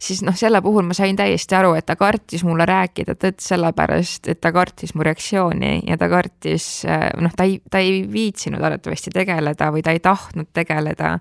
siis 0.00 0.22
noh, 0.26 0.36
selle 0.36 0.62
puhul 0.64 0.86
ma 0.88 0.96
sain 0.96 1.18
täiesti 1.18 1.56
aru, 1.58 1.74
et 1.78 1.86
ta 1.88 1.96
kartis 2.00 2.44
mulle 2.46 2.66
rääkida 2.68 3.16
tõtt 3.20 3.42
sellepärast, 3.44 4.30
et 4.32 4.40
ta 4.40 4.52
kartis 4.54 4.94
mu 4.94 5.06
reaktsiooni 5.06 5.72
ja 5.88 5.98
ta 6.00 6.08
kartis, 6.12 6.68
noh, 7.20 7.34
ta 7.36 7.46
ei, 7.48 7.60
ta 7.70 7.82
ei 7.82 8.02
viitsinud 8.10 8.62
arvatavasti 8.62 9.12
tegeleda 9.14 9.70
või 9.74 9.84
ta 9.86 9.94
ei 9.96 10.02
tahtnud 10.04 10.50
tegeleda 10.56 11.16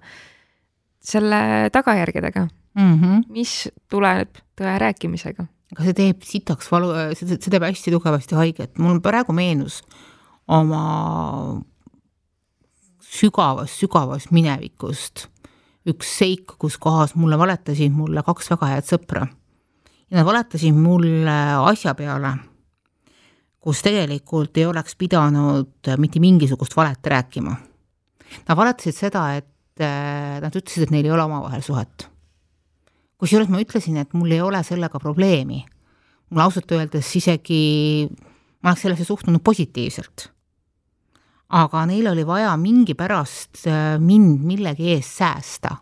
selle 1.09 1.69
tagajärgedega 1.73 2.45
mm, 2.45 2.93
-hmm. 2.99 3.23
mis 3.33 3.69
tuleneb 3.89 4.41
tõe 4.59 4.75
rääkimisega. 4.83 5.47
aga 5.75 5.87
see 5.87 5.97
teeb 5.97 6.23
sitaks 6.25 6.71
valu, 6.71 6.91
see, 7.15 7.37
teeb 7.37 7.63
hästi 7.63 7.91
tugevasti 7.95 8.35
haiget, 8.35 8.77
mul 8.77 9.01
praegu 9.03 9.33
meenus 9.33 9.81
oma 10.47 11.61
sügavast, 13.09 13.77
sügavast 13.79 14.31
minevikust 14.35 15.27
üks 15.91 16.11
seik, 16.19 16.55
kus 16.61 16.77
kohas 16.81 17.15
mulle 17.19 17.37
valetasid 17.39 17.93
mulle 17.95 18.23
kaks 18.25 18.51
väga 18.53 18.73
head 18.73 18.87
sõpra. 18.87 19.27
ja 20.09 20.17
nad 20.17 20.25
valetasid 20.25 20.75
mulle 20.75 21.35
asja 21.69 21.93
peale, 21.95 22.33
kus 23.59 23.81
tegelikult 23.85 24.57
ei 24.57 24.65
oleks 24.65 24.95
pidanud 24.95 25.91
mitte 25.97 26.19
mingisugust 26.19 26.75
valet 26.77 27.05
rääkima. 27.13 27.55
Nad 28.47 28.57
valetasid 28.57 28.95
seda, 28.95 29.25
et 29.37 29.81
äh, 29.81 30.39
nad 30.41 30.55
ütlesid, 30.55 30.85
et 30.85 30.91
neil 30.93 31.05
ei 31.05 31.13
ole 31.13 31.25
omavahel 31.25 31.61
suhet. 31.65 32.07
kusjuures 33.19 33.49
ma 33.51 33.59
ütlesin, 33.59 33.97
et 33.97 34.13
mul 34.13 34.31
ei 34.31 34.41
ole 34.41 34.63
sellega 34.63 34.99
probleemi. 34.99 35.65
mul 36.29 36.41
ausalt 36.41 36.71
öeldes 36.71 37.15
isegi, 37.15 38.09
ma 38.61 38.69
oleks 38.69 38.81
sellesse 38.85 39.05
suhtunud 39.05 39.41
positiivselt 39.43 40.29
aga 41.49 41.83
neil 41.89 42.07
oli 42.11 42.25
vaja 42.27 42.51
mingipärast 42.57 43.65
äh, 43.67 43.97
mind 43.99 44.43
millegi 44.45 44.91
eest 44.93 45.17
säästa. 45.17 45.75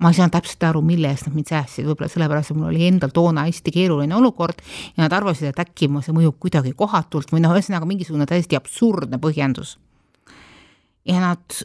ma 0.00 0.10
ei 0.10 0.16
saanud 0.16 0.34
täpselt 0.34 0.64
aru, 0.66 0.80
mille 0.84 1.08
eest 1.08 1.28
nad 1.28 1.36
mind 1.36 1.48
säästsid, 1.48 1.86
võib-olla 1.86 2.10
sellepärast, 2.12 2.50
et 2.50 2.58
mul 2.58 2.72
oli 2.72 2.82
endal 2.88 3.12
toona 3.14 3.44
hästi 3.46 3.72
keeruline 3.72 4.16
olukord 4.16 4.58
ja 4.96 5.04
nad 5.04 5.14
arvasid, 5.16 5.52
et 5.52 5.60
äkki 5.62 5.88
see 6.02 6.16
mõjub 6.16 6.36
kuidagi 6.42 6.74
kohatult 6.76 7.30
või 7.32 7.44
noh, 7.44 7.54
ühesõnaga 7.54 7.86
mingisugune 7.88 8.26
täiesti 8.26 8.58
absurdne 8.58 9.20
põhjendus. 9.22 9.78
ja 11.08 11.20
nad, 11.20 11.62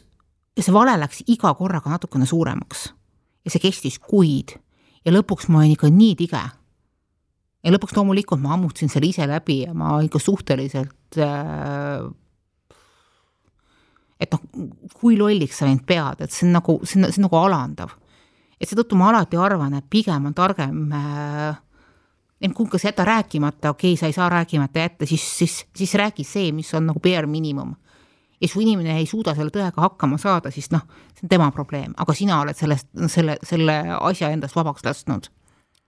see 0.56 0.72
vale 0.72 0.96
läks 1.00 1.24
iga 1.26 1.52
korraga 1.58 1.90
natukene 1.90 2.26
suuremaks 2.26 2.86
ja 3.44 3.50
see 3.50 3.60
kestis 3.60 3.98
kuid 3.98 4.56
ja 5.04 5.12
lõpuks 5.12 5.48
ma 5.48 5.64
olin 5.64 5.74
ikka 5.74 5.90
nii 5.92 6.16
tige 6.20 6.40
ja 7.64 7.72
lõpuks 7.74 7.96
loomulikult 7.96 8.40
ma 8.40 8.54
ammutasin 8.56 8.92
selle 8.92 9.10
ise 9.10 9.26
läbi 9.28 9.62
ja 9.64 9.74
ma 9.76 9.98
ikka 10.04 10.20
suhteliselt 10.22 11.18
äh, 11.18 12.04
et 14.20 14.34
noh, 14.34 14.42
kui 15.00 15.16
lolliks 15.18 15.62
sa 15.62 15.68
end 15.70 15.86
pead, 15.88 16.20
et 16.20 16.34
see 16.34 16.46
on 16.48 16.54
nagu, 16.58 16.76
see 16.84 17.00
on, 17.00 17.08
see 17.08 17.22
on 17.22 17.28
nagu 17.28 17.40
alandav. 17.40 17.96
et 18.60 18.68
seetõttu 18.68 18.98
ma 19.00 19.08
alati 19.08 19.38
arvan, 19.40 19.74
et 19.78 19.86
pigem 19.90 20.28
on 20.28 20.36
targem 20.36 20.92
äh, 20.92 21.58
kas 22.70 22.84
jäta 22.84 23.04
rääkimata, 23.04 23.70
okei 23.70 23.92
okay,, 23.92 24.00
sa 24.00 24.06
ei 24.06 24.12
saa 24.12 24.28
rääkimata 24.28 24.78
jätta, 24.78 25.06
siis, 25.06 25.38
siis, 25.38 25.66
siis 25.76 25.94
räägi 25.94 26.24
see, 26.24 26.52
mis 26.52 26.74
on 26.74 26.86
nagu 26.86 27.00
bare 27.00 27.26
minimum. 27.26 27.74
ja 28.40 28.48
kui 28.52 28.62
inimene 28.62 28.96
ei 28.96 29.06
suuda 29.06 29.34
selle 29.36 29.50
tõega 29.52 29.82
hakkama 29.84 30.16
saada, 30.18 30.50
siis 30.50 30.70
noh, 30.72 30.86
see 31.12 31.26
on 31.26 31.28
tema 31.28 31.50
probleem, 31.52 31.92
aga 31.96 32.14
sina 32.16 32.40
oled 32.40 32.56
sellest, 32.56 32.88
selle, 33.12 33.36
selle 33.42 33.82
asja 34.00 34.30
endast 34.30 34.56
vabaks 34.56 34.84
lasknud. 34.84 35.28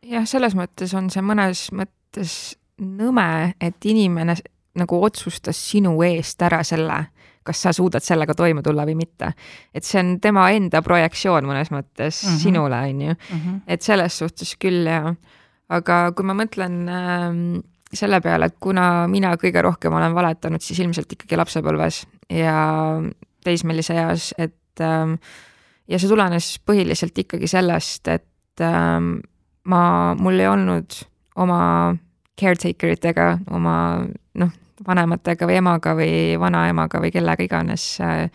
jah, 0.08 0.26
selles 0.26 0.54
mõttes 0.54 0.96
on 0.96 1.10
see 1.10 1.22
mõnes 1.22 1.68
mõttes 1.72 2.56
nõme, 2.80 3.54
et 3.60 3.84
inimene 3.84 4.36
nagu 4.74 5.02
otsustas 5.04 5.58
sinu 5.70 5.94
eest 6.02 6.42
ära 6.42 6.62
selle, 6.64 7.06
kas 7.44 7.62
sa 7.66 7.72
suudad 7.72 8.04
sellega 8.04 8.34
toime 8.38 8.62
tulla 8.62 8.86
või 8.88 8.96
mitte. 8.98 9.32
et 9.74 9.84
see 9.84 10.00
on 10.00 10.16
tema 10.20 10.48
enda 10.50 10.82
projektsioon 10.82 11.46
mõnes 11.48 11.72
mõttes 11.74 12.22
mm 12.22 12.28
-hmm. 12.28 12.38
sinule, 12.38 12.76
on 12.76 13.00
ju. 13.00 13.14
-hmm. 13.14 13.60
et 13.66 13.82
selles 13.82 14.18
suhtes 14.18 14.56
küll 14.56 14.86
ja 14.86 15.14
aga 15.68 16.12
kui 16.12 16.24
ma 16.24 16.34
mõtlen 16.34 16.88
äh, 16.88 17.62
selle 17.92 18.20
peale, 18.20 18.48
et 18.48 18.56
kuna 18.60 19.06
mina 19.08 19.34
kõige 19.36 19.62
rohkem 19.62 19.92
olen 19.92 20.14
valetanud, 20.14 20.62
siis 20.64 20.80
ilmselt 20.80 21.12
ikkagi 21.12 21.36
lapsepõlves 21.36 22.06
ja 22.32 23.00
teismelise 23.44 23.94
eas, 23.94 24.32
et 24.38 24.80
äh, 24.80 25.18
ja 25.88 25.98
see 25.98 26.08
tulenes 26.08 26.54
põhiliselt 26.66 27.18
ikkagi 27.18 27.50
sellest, 27.50 28.08
et 28.08 28.64
äh, 28.64 28.98
ma, 29.64 29.82
mul 30.18 30.40
ei 30.40 30.48
olnud 30.48 30.98
oma 31.42 31.60
caretaker 32.38 32.96
itega, 32.96 33.28
oma 33.52 33.76
noh, 34.40 34.52
vanematega 34.86 35.46
või 35.48 35.60
emaga 35.60 35.94
või 35.98 36.12
vanaemaga 36.40 37.00
või 37.02 37.12
kellega 37.14 37.44
iganes 37.44 37.86
äh, 38.00 38.26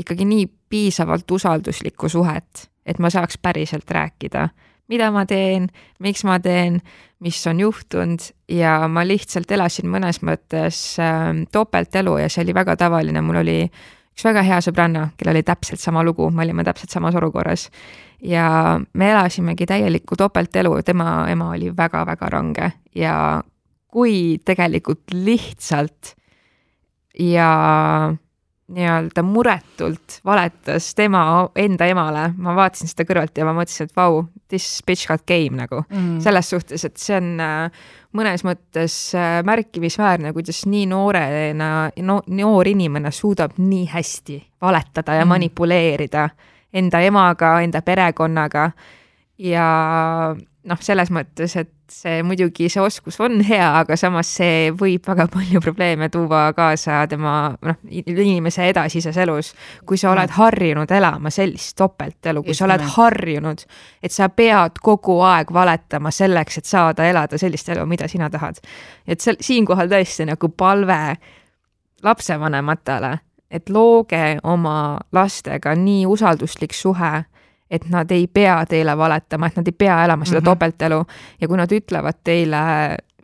ikkagi 0.00 0.24
nii 0.24 0.48
piisavalt 0.70 1.30
usalduslikku 1.30 2.08
suhet, 2.08 2.68
et 2.86 2.98
ma 2.98 3.10
saaks 3.10 3.38
päriselt 3.42 3.90
rääkida 3.90 4.48
mida 4.90 5.10
ma 5.14 5.24
teen, 5.28 5.68
miks 6.02 6.24
ma 6.26 6.38
teen, 6.42 6.80
mis 7.22 7.38
on 7.46 7.62
juhtunud 7.62 8.26
ja 8.50 8.88
ma 8.90 9.04
lihtsalt 9.06 9.50
elasin 9.54 9.90
mõnes 9.90 10.20
mõttes 10.26 10.82
äh, 11.02 11.30
topeltelu 11.52 12.18
ja 12.24 12.28
see 12.32 12.44
oli 12.44 12.56
väga 12.56 12.76
tavaline, 12.80 13.22
mul 13.24 13.42
oli 13.44 13.58
üks 13.66 14.26
väga 14.26 14.42
hea 14.44 14.58
sõbranna, 14.64 15.10
kellel 15.16 15.38
oli 15.38 15.46
täpselt 15.46 15.82
sama 15.82 16.02
lugu, 16.06 16.26
me 16.34 16.44
olime 16.44 16.64
täpselt 16.66 16.90
samas 16.92 17.14
olukorras. 17.16 17.70
ja 18.20 18.80
me 18.92 19.10
elasimegi 19.10 19.66
täielikku 19.66 20.16
topeltelu, 20.16 20.82
tema 20.82 21.26
ema 21.30 21.50
oli 21.54 21.70
väga-väga 21.76 22.28
range 22.28 22.72
ja 22.94 23.42
kui 23.90 24.40
tegelikult 24.44 25.14
lihtsalt 25.14 26.14
ja 27.18 27.50
nii-öelda 28.70 29.22
muretult 29.26 30.20
valetas 30.24 30.92
tema 30.94 31.22
enda 31.58 31.86
emale, 31.90 32.28
ma 32.38 32.54
vaatasin 32.54 32.90
seda 32.90 33.06
kõrvalt 33.08 33.38
ja 33.40 33.46
ma 33.48 33.54
mõtlesin, 33.56 33.88
et 33.88 33.96
vau, 33.98 34.20
this 34.50 34.68
bitch 34.86 35.10
got 35.10 35.24
game 35.26 35.58
nagu. 35.58 35.82
Mm.. 35.90 36.20
selles 36.22 36.52
suhtes, 36.52 36.84
et 36.86 36.96
see 37.00 37.16
on 37.18 37.32
äh, 37.42 37.82
mõnes 38.16 38.44
mõttes 38.46 38.98
äh, 39.18 39.40
märkimisväärne, 39.46 40.32
kuidas 40.36 40.62
nii 40.70 40.86
noorena 40.90 41.72
no,, 42.06 42.20
noor 42.26 42.70
inimene 42.70 43.10
suudab 43.14 43.58
nii 43.58 43.88
hästi 43.90 44.38
valetada 44.62 45.18
ja 45.18 45.24
mm. 45.24 45.34
manipuleerida 45.34 46.28
enda 46.72 47.02
emaga, 47.02 47.56
enda 47.64 47.82
perekonnaga. 47.82 48.70
Ja 49.40 49.66
noh, 50.68 50.80
selles 50.84 51.10
mõttes, 51.14 51.54
et 51.56 51.70
see 51.90 52.20
muidugi, 52.26 52.68
see 52.70 52.82
oskus 52.82 53.16
on 53.22 53.40
hea, 53.46 53.64
aga 53.80 53.96
samas 53.98 54.28
see 54.36 54.68
võib 54.76 55.06
väga 55.08 55.26
palju 55.32 55.62
probleeme 55.64 56.10
tuua 56.12 56.50
kaasa 56.56 57.00
tema 57.10 57.34
noh, 57.64 57.78
inimese 57.90 58.68
edasises 58.70 59.16
elus. 59.20 59.54
kui 59.86 59.98
sa 59.98 60.12
oled 60.12 60.30
harjunud 60.36 60.90
elama 60.90 61.32
sellist 61.32 61.76
topeltelu, 61.80 62.42
kui 62.44 62.54
sa 62.54 62.66
oled 62.68 62.84
harjunud, 62.96 63.64
et 64.02 64.12
sa 64.12 64.28
pead 64.28 64.78
kogu 64.82 65.20
aeg 65.26 65.52
valetama 65.52 66.12
selleks, 66.14 66.60
et 66.60 66.68
saada 66.68 67.08
elada 67.08 67.38
sellist 67.38 67.68
elu, 67.68 67.86
mida 67.86 68.08
sina 68.08 68.30
tahad. 68.30 68.60
et 69.06 69.20
sel-, 69.20 69.40
siinkohal 69.40 69.88
tõesti 69.88 70.28
nagu 70.28 70.48
palve 70.48 71.16
lapsevanematele, 72.02 73.18
et 73.50 73.68
looge 73.68 74.38
oma 74.44 75.00
lastega 75.12 75.74
nii 75.74 76.06
usalduslik 76.06 76.74
suhe 76.74 77.24
et 77.70 77.86
nad 77.88 78.10
ei 78.10 78.26
pea 78.26 78.64
teile 78.66 78.96
valetama, 78.98 79.46
et 79.46 79.56
nad 79.56 79.68
ei 79.68 79.76
pea 79.78 80.04
elama 80.04 80.24
seda 80.24 80.40
mm 80.40 80.42
-hmm. 80.42 80.44
topeltelu 80.44 81.04
ja 81.40 81.48
kui 81.48 81.56
nad 81.56 81.72
ütlevad 81.72 82.18
teile 82.24 82.56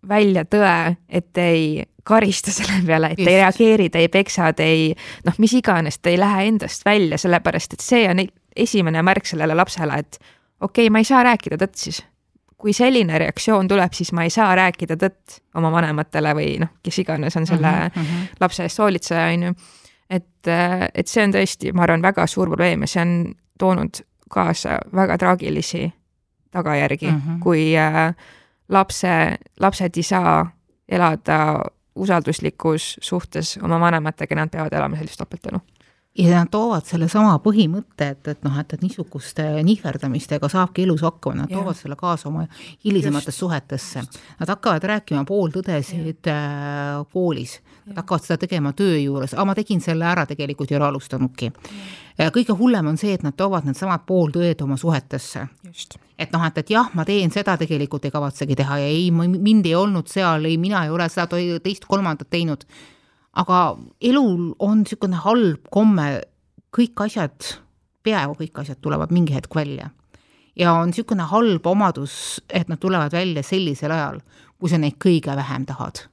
välja 0.08 0.44
tõe, 0.44 0.96
et 1.08 1.32
te 1.32 1.48
ei 1.48 1.82
karista 2.04 2.50
selle 2.50 2.82
peale, 2.86 3.06
et 3.06 3.18
Just. 3.18 3.28
ei 3.28 3.36
reageeri, 3.36 3.90
te 3.90 3.98
ei 3.98 4.08
peksa, 4.08 4.52
te 4.52 4.64
ei 4.64 4.94
noh, 5.26 5.34
mis 5.42 5.52
iganes, 5.58 5.98
te 5.98 6.10
ei 6.10 6.18
lähe 6.20 6.46
endast 6.46 6.84
välja, 6.84 7.18
sellepärast 7.18 7.72
et 7.72 7.84
see 7.84 8.04
on 8.10 8.22
esimene 8.56 9.02
märk 9.02 9.26
sellele 9.26 9.54
lapsele, 9.54 9.98
et 9.98 10.18
okei 10.60 10.86
okay,, 10.86 10.92
ma 10.92 11.02
ei 11.02 11.08
saa 11.08 11.22
rääkida 11.26 11.58
tõtt 11.60 11.74
siis. 11.74 12.04
kui 12.56 12.72
selline 12.72 13.18
reaktsioon 13.18 13.68
tuleb, 13.68 13.92
siis 13.92 14.14
ma 14.16 14.22
ei 14.24 14.30
saa 14.32 14.54
rääkida 14.56 14.96
tõtt 14.96 15.40
oma 15.60 15.68
vanematele 15.74 16.30
või 16.34 16.54
noh, 16.62 16.70
kes 16.82 16.98
iganes 17.02 17.36
on 17.36 17.46
selle 17.46 17.68
mm 17.68 18.02
-hmm. 18.02 18.28
lapse 18.40 18.62
eest 18.62 18.78
hoolitseja, 18.78 19.26
on 19.34 19.42
ju. 19.42 19.54
et, 20.10 20.48
et 20.94 21.08
see 21.08 21.24
on 21.24 21.34
tõesti, 21.34 21.72
ma 21.72 21.82
arvan, 21.82 22.02
väga 22.02 22.26
suur 22.26 22.48
probleem 22.48 22.80
ja 22.80 22.86
see 22.86 23.02
on 23.02 23.34
toonud 23.58 24.00
kaasa 24.30 24.78
väga 24.94 25.18
traagilisi 25.18 25.92
tagajärgi 26.50 27.10
mm, 27.10 27.22
-hmm. 27.26 27.38
kui 27.42 27.78
äh, 27.78 28.14
lapse, 28.68 29.38
lapsed 29.60 29.96
ei 29.96 30.02
saa 30.02 30.50
elada 30.88 31.64
usalduslikus 31.94 32.96
suhtes 33.00 33.58
oma 33.62 33.80
vanematega, 33.80 34.34
nad 34.34 34.50
peavad 34.50 34.72
elama 34.72 34.96
sellist 34.96 35.18
topeltelu 35.18 35.60
ja 36.18 36.40
nad 36.40 36.50
toovad 36.50 36.86
sellesama 36.88 37.36
põhimõtte, 37.44 38.08
et, 38.14 38.28
et 38.32 38.44
noh, 38.46 38.54
et, 38.60 38.72
et 38.72 38.82
niisuguste 38.84 39.44
nihverdamistega 39.66 40.48
saabki 40.48 40.86
elus 40.86 41.04
hakkama, 41.04 41.42
nad 41.42 41.52
ja. 41.52 41.58
toovad 41.58 41.76
selle 41.76 41.96
kaasa 42.00 42.28
oma 42.30 42.46
hilisematesse 42.84 43.38
suhetesse. 43.38 44.04
Nad 44.40 44.52
hakkavad 44.54 44.84
rääkima 44.92 45.24
pooltõdesid 45.28 46.30
äh, 46.32 47.02
koolis, 47.12 47.58
hakkavad 47.94 48.24
seda 48.24 48.40
tegema 48.42 48.72
töö 48.72 48.96
juures, 48.98 49.34
aga 49.34 49.44
ma 49.44 49.54
tegin 49.54 49.80
selle 49.80 50.04
ära, 50.08 50.26
tegelikult 50.26 50.72
ei 50.72 50.78
ole 50.80 50.88
alustanudki. 50.88 51.52
kõige 52.34 52.56
hullem 52.58 52.86
on 52.86 52.96
see, 52.96 53.12
et 53.14 53.22
nad 53.22 53.36
toovad 53.36 53.64
needsamad 53.64 54.02
pooltõed 54.06 54.62
oma 54.62 54.76
suhetesse. 54.76 55.46
et 56.18 56.32
noh, 56.32 56.44
et, 56.46 56.58
et 56.58 56.70
jah, 56.70 56.90
ma 56.94 57.04
teen 57.04 57.30
seda, 57.30 57.56
tegelikult 57.56 58.04
ei 58.04 58.10
kavatsegi 58.10 58.56
teha 58.56 58.78
ja 58.78 58.86
ei, 58.86 59.10
mind 59.10 59.66
ei 59.66 59.74
olnud 59.74 60.08
seal, 60.08 60.44
ei, 60.44 60.56
mina 60.56 60.84
ei 60.84 60.90
ole 60.90 61.08
seda 61.08 61.28
teist-kolmandat 61.62 62.30
teinud 62.30 62.66
aga 63.36 63.60
elul 64.00 64.54
on 64.62 64.82
niisugune 64.82 65.20
halb 65.24 65.68
komme, 65.72 66.08
kõik 66.74 67.04
asjad, 67.06 67.52
peaaegu 68.06 68.36
kõik 68.40 68.62
asjad 68.62 68.80
tulevad 68.84 69.12
mingi 69.14 69.36
hetk 69.36 69.54
välja. 69.54 69.90
ja 70.56 70.72
on 70.72 70.88
niisugune 70.88 71.26
halb 71.28 71.66
omadus, 71.66 72.40
et 72.48 72.68
nad 72.68 72.80
tulevad 72.80 73.12
välja 73.12 73.42
sellisel 73.44 73.92
ajal, 73.92 74.20
kui 74.58 74.72
sa 74.72 74.78
neid 74.80 74.96
kõige 75.02 75.36
vähem 75.36 75.66
tahad. 75.68 76.06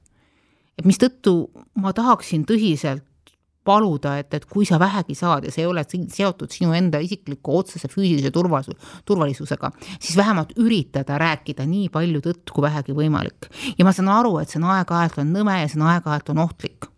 Et 0.78 0.86
mistõttu 0.88 1.34
ma 1.80 1.92
tahaksin 1.96 2.46
tõsiselt 2.48 3.04
paluda, 3.64 4.18
et, 4.20 4.34
et 4.36 4.44
kui 4.44 4.66
sa 4.68 4.76
vähegi 4.80 5.14
saad 5.16 5.46
ja 5.46 5.52
see 5.52 5.62
ei 5.64 5.68
ole 5.70 5.84
seotud 5.88 6.52
sinu 6.52 6.74
enda 6.76 7.00
isikliku 7.00 7.58
otsese 7.62 7.88
füüsilise 7.88 8.28
turvalisu-, 8.34 8.76
turvalisusega, 9.08 9.70
siis 9.96 10.18
vähemalt 10.20 10.52
üritada 10.60 11.16
rääkida 11.20 11.64
nii 11.68 11.88
palju 11.94 12.20
tõtt 12.26 12.52
kui 12.52 12.66
vähegi 12.66 12.96
võimalik. 12.96 13.48
ja 13.78 13.86
ma 13.88 13.94
saan 13.96 14.12
aru, 14.12 14.36
et 14.42 14.52
see 14.52 14.60
on 14.60 14.68
aeg-ajalt 14.74 15.22
on 15.24 15.32
nõme 15.32 15.62
ja 15.62 15.70
see 15.70 15.80
on 15.80 15.88
aeg-ajalt 15.94 16.34
on 16.34 16.44
ohtlik 16.44 16.90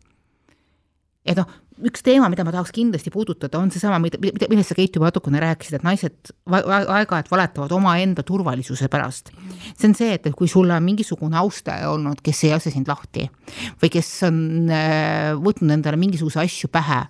ja 1.26 1.36
noh, 1.38 1.54
üks 1.84 2.00
teema, 2.04 2.28
mida 2.32 2.44
ma 2.46 2.52
tahaks 2.54 2.72
kindlasti 2.72 3.10
puudutada, 3.12 3.58
on 3.60 3.70
seesama, 3.72 3.98
mida, 4.00 4.18
millest 4.48 4.72
sa 4.72 4.76
Keit 4.78 4.96
juba 4.96 5.10
natukene 5.10 5.40
rääkisid, 5.42 5.76
et 5.76 5.84
naised 5.84 6.30
aeg-ajalt 6.48 7.28
valetavad 7.32 7.74
omaenda 7.76 8.24
turvalisuse 8.26 8.88
pärast. 8.92 9.32
see 9.76 9.90
on 9.90 9.96
see, 9.98 10.14
et, 10.16 10.26
et 10.26 10.36
kui 10.36 10.48
sul 10.48 10.70
on 10.72 10.84
mingisugune 10.84 11.36
austaja 11.36 11.90
olnud, 11.92 12.22
kes 12.24 12.44
ei 12.46 12.54
lase 12.54 12.72
sind 12.72 12.88
lahti 12.88 13.26
või 13.82 13.92
kes 13.92 14.12
on 14.28 14.38
äh, 14.72 15.34
võtnud 15.36 15.76
endale 15.76 16.00
mingisuguseid 16.00 16.48
asju 16.48 16.72
pähe 16.72 17.02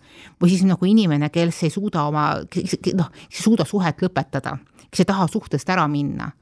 või 0.42 0.50
siis 0.50 0.66
nagu 0.66 0.88
inimene, 0.88 1.30
kes 1.30 1.62
ei 1.68 1.74
suuda 1.74 2.08
oma, 2.10 2.26
noh, 2.42 3.12
ei 3.30 3.42
suuda 3.42 3.68
suhet 3.68 4.02
lõpetada, 4.02 4.56
kes 4.90 5.04
ei 5.04 5.12
taha 5.14 5.30
suhtest 5.30 5.70
ära 5.70 5.86
minna 5.90 6.32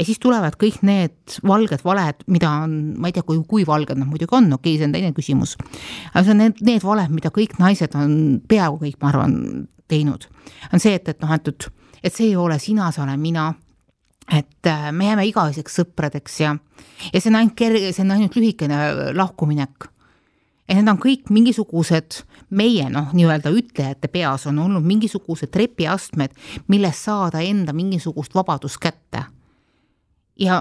ja 0.00 0.06
siis 0.08 0.20
tulevad 0.22 0.56
kõik 0.60 0.80
need 0.86 1.38
valged 1.46 1.84
valed, 1.84 2.24
mida 2.32 2.50
on, 2.64 2.76
ma 3.00 3.10
ei 3.10 3.16
tea, 3.16 3.24
kui, 3.26 3.40
kui 3.48 3.66
valged 3.68 3.98
nad 4.00 4.08
muidugi 4.08 4.36
on, 4.36 4.48
okei 4.56 4.74
okay,, 4.74 4.78
see 4.80 4.88
on 4.88 4.94
teine 4.96 5.12
küsimus. 5.16 5.56
aga 6.14 6.24
see 6.24 6.34
on 6.34 6.40
need, 6.44 6.62
need 6.64 6.84
valed, 6.84 7.12
mida 7.12 7.32
kõik 7.34 7.58
naised 7.60 7.96
on, 7.98 8.14
peaaegu 8.48 8.80
kõik, 8.84 8.96
ma 9.02 9.12
arvan, 9.12 9.34
teinud. 9.90 10.26
on 10.72 10.82
see, 10.82 10.94
et, 10.96 11.08
et 11.10 11.20
noh, 11.20 11.32
et, 11.34 11.68
et 12.02 12.14
see 12.14 12.30
ei 12.30 12.36
ole 12.38 12.58
sina, 12.62 12.88
sa 12.94 13.04
olen 13.04 13.20
mina 13.20 13.50
et 14.30 14.66
äh, 14.70 14.90
me 14.94 15.08
jääme 15.08 15.24
igaveseks 15.26 15.80
sõpradeks 15.80 16.36
ja, 16.44 16.54
ja 17.10 17.20
see 17.20 17.32
on 17.32 17.40
ainult 17.40 17.56
kerge, 17.58 17.90
see 17.92 18.04
on 18.04 18.14
ainult 18.14 18.36
lühikene 18.38 18.78
lahkuminek. 19.18 19.88
et 20.68 20.78
need 20.78 20.88
on 20.88 21.00
kõik 21.02 21.32
mingisugused 21.34 22.22
meie 22.54 22.86
noh, 22.94 23.10
nii-öelda 23.12 23.50
ütlejate 23.50 24.08
peas 24.08 24.46
on 24.46 24.62
olnud 24.62 24.86
mingisugused 24.86 25.50
trepiastmed, 25.50 26.30
millest 26.70 27.10
saada 27.10 27.42
enda 27.42 27.74
mingisugust 27.74 28.34
vabadust 28.38 28.78
kätte 28.78 29.26
ja 30.40 30.60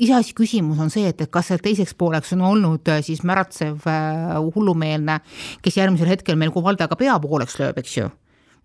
iseasi 0.00 0.34
küsimus 0.36 0.80
on 0.80 0.90
see, 0.92 1.08
et, 1.10 1.20
et 1.20 1.30
kas 1.32 1.50
seal 1.50 1.60
teiseks 1.62 1.94
pooleks 1.98 2.32
on 2.36 2.44
olnud 2.50 2.88
äh, 2.90 3.02
siis 3.04 3.22
märatsev 3.26 3.86
äh, 3.90 4.38
hullumeelne, 4.54 5.20
kes 5.64 5.76
järgmisel 5.80 6.10
hetkel 6.10 6.38
meil 6.40 6.52
Kuvaldaga 6.54 6.96
pea 6.98 7.16
pooleks 7.22 7.58
lööb, 7.60 7.80
eks 7.82 7.96
ju. 7.98 8.08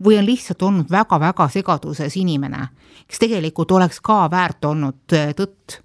või 0.03 0.17
on 0.19 0.25
lihtsalt 0.27 0.63
olnud 0.67 0.89
väga-väga 0.91 1.47
segaduses 1.53 2.17
inimene, 2.19 2.67
kes 3.07 3.21
tegelikult 3.21 3.71
oleks 3.71 4.01
ka 4.03 4.25
väärt 4.31 4.65
olnud 4.65 5.15
äh, 5.15 5.33
tõtt. 5.37 5.79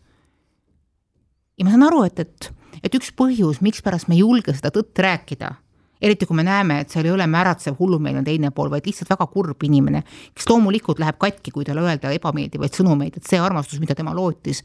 ja 1.59 1.67
ma 1.67 1.75
saan 1.75 1.89
aru, 1.89 2.05
et, 2.09 2.19
et, 2.19 2.53
et 2.83 2.95
üks 3.01 3.13
põhjus, 3.17 3.61
mikspärast 3.61 4.09
me 4.09 4.19
ei 4.19 4.25
julge 4.25 4.55
seda 4.55 4.73
tõtt 4.75 4.99
rääkida, 4.99 5.55
eriti 6.01 6.27
kui 6.27 6.37
me 6.37 6.45
näeme, 6.47 6.81
et 6.81 6.93
seal 6.93 7.07
ei 7.09 7.15
ole 7.15 7.27
märatsev 7.31 7.77
hullumeelne 7.79 8.23
teine 8.25 8.51
pool, 8.57 8.71
vaid 8.73 8.87
lihtsalt 8.89 9.11
väga 9.11 9.27
kurb 9.33 9.65
inimene, 9.67 10.03
kes 10.35 10.49
loomulikult 10.49 11.03
läheb 11.03 11.19
katki, 11.21 11.53
kui 11.55 11.67
talle 11.69 11.85
öelda 11.85 12.13
ebameeldivaid 12.17 12.77
sõnumeid, 12.77 13.19
et 13.21 13.29
see 13.29 13.41
armastus, 13.41 13.81
mida 13.83 13.97
tema 13.99 14.15
lootis, 14.17 14.65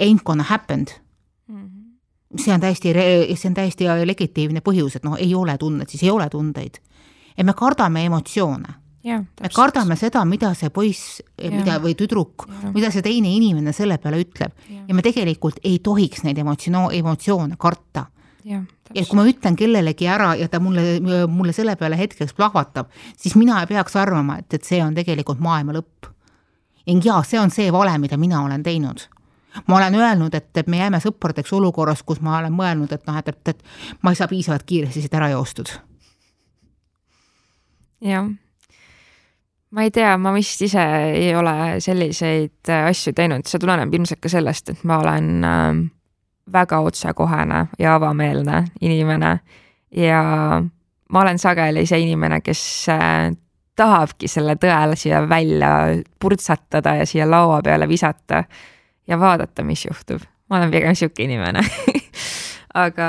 ain't 0.00 0.22
gonna 0.24 0.46
happened 0.48 0.94
mm. 1.48 1.64
-hmm. 1.64 2.38
see 2.44 2.54
on 2.54 2.60
täiesti, 2.60 2.92
see 3.36 3.48
on 3.48 3.54
täiesti 3.54 3.90
legitiimne 4.04 4.60
põhjus, 4.60 4.96
et 4.96 5.04
noh, 5.04 5.16
ei 5.18 5.34
ole 5.34 5.58
tunnet, 5.58 5.88
siis 5.88 6.02
ei 6.02 6.10
ole 6.10 6.28
tundeid. 6.28 6.78
et 7.36 7.46
me 7.46 7.52
kardame 7.52 8.04
emotsioone 8.04 8.82
Ja, 9.02 9.18
me 9.18 9.48
kardame 9.50 9.96
seda, 9.98 10.20
mida 10.24 10.52
see 10.54 10.70
poiss, 10.70 11.16
mida 11.42 11.80
või 11.82 11.96
tüdruk, 11.98 12.44
mida 12.70 12.90
see 12.94 13.02
teine 13.02 13.32
inimene 13.34 13.72
selle 13.74 13.96
peale 13.98 14.20
ütleb 14.22 14.52
ja, 14.70 14.84
ja 14.86 14.94
me 14.94 15.02
tegelikult 15.02 15.58
ei 15.66 15.80
tohiks 15.82 16.22
neid 16.22 16.38
emotsioone, 16.38 16.94
emotsioone 17.00 17.58
karta. 17.58 18.06
Ja 18.94 19.04
kui 19.08 19.18
ma 19.18 19.26
ütlen 19.28 19.56
kellelegi 19.58 20.08
ära 20.08 20.34
ja 20.40 20.48
ta 20.48 20.60
mulle, 20.60 21.00
mulle 21.30 21.52
selle 21.56 21.76
peale 21.76 21.98
hetkeks 21.98 22.34
plahvatab, 22.38 22.90
siis 23.16 23.36
mina 23.38 23.60
ei 23.62 23.70
peaks 23.70 23.96
arvama, 23.96 24.38
et, 24.42 24.52
et 24.54 24.64
see 24.64 24.82
on 24.84 24.94
tegelikult 24.94 25.40
maailma 25.40 25.76
lõpp. 25.78 26.10
ja 27.04 27.22
see 27.22 27.40
on 27.40 27.50
see 27.50 27.72
vale, 27.72 27.96
mida 27.98 28.16
mina 28.16 28.42
olen 28.44 28.62
teinud 28.62 29.08
ma 29.68 29.76
olen 29.76 29.94
öelnud, 29.94 30.34
et, 30.34 30.50
et 30.56 30.66
me 30.66 30.78
jääme 30.78 31.00
sõpradeks 31.00 31.52
olukorras, 31.52 32.02
kus 32.02 32.20
ma 32.24 32.38
olen 32.38 32.54
mõelnud, 32.56 32.92
et 32.92 33.06
noh, 33.06 33.18
et, 33.18 33.28
et, 33.28 33.48
et 33.48 34.00
ma 34.02 34.12
ei 34.12 34.16
saa 34.16 34.28
piisavalt 34.30 34.64
kiiresti 34.66 35.02
siit 35.02 35.14
ära 35.14 35.28
joostud. 35.32 35.72
jah, 38.02 38.30
ma 39.70 39.86
ei 39.86 39.90
tea, 39.94 40.16
ma 40.18 40.32
vist 40.34 40.62
ise 40.64 40.84
ei 41.12 41.34
ole 41.36 41.80
selliseid 41.84 42.70
äh, 42.72 42.88
asju 42.90 43.14
teinud, 43.16 43.46
see 43.48 43.60
tuleneb 43.62 43.92
ilmselt 43.94 44.22
ka 44.22 44.32
sellest, 44.32 44.72
et 44.72 44.86
ma 44.88 44.98
olen 45.02 45.28
äh, 45.44 45.68
väga 46.52 46.80
otsekohene 46.80 47.66
ja 47.78 47.94
avameelne 47.94 48.64
inimene 48.80 49.38
ja 49.96 50.22
ma 51.12 51.20
olen 51.20 51.38
sageli 51.38 51.86
see 51.86 52.00
inimene, 52.06 52.40
kes 52.40 52.62
äh, 52.92 53.30
tahabki 53.76 54.28
selle 54.28 54.56
tõe 54.60 54.96
siia 54.96 55.22
välja 55.28 55.72
purtsatada 56.20 56.96
ja 57.00 57.06
siia 57.06 57.28
laua 57.30 57.60
peale 57.64 57.88
visata 57.88 58.44
ja 59.06 59.18
vaadata, 59.18 59.64
mis 59.64 59.86
juhtub. 59.86 60.22
ma 60.50 60.56
olen 60.58 60.70
pigem 60.70 60.94
sihuke 60.94 61.24
inimene 61.24 61.62
aga 62.84 63.08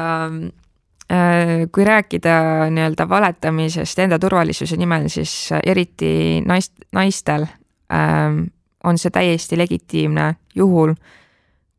äh, 1.12 1.68
kui 1.72 1.86
rääkida 1.86 2.70
nii-öelda 2.70 3.10
valetamisest 3.10 4.00
enda 4.00 4.20
turvalisuse 4.20 4.78
nimel, 4.78 5.08
siis 5.08 5.50
eriti 5.66 6.42
naist, 6.46 6.74
naistel 6.92 7.48
ähm, 7.94 8.46
on 8.84 8.98
see 8.98 9.12
täiesti 9.12 9.58
legitiimne 9.58 10.34
juhul, 10.56 10.94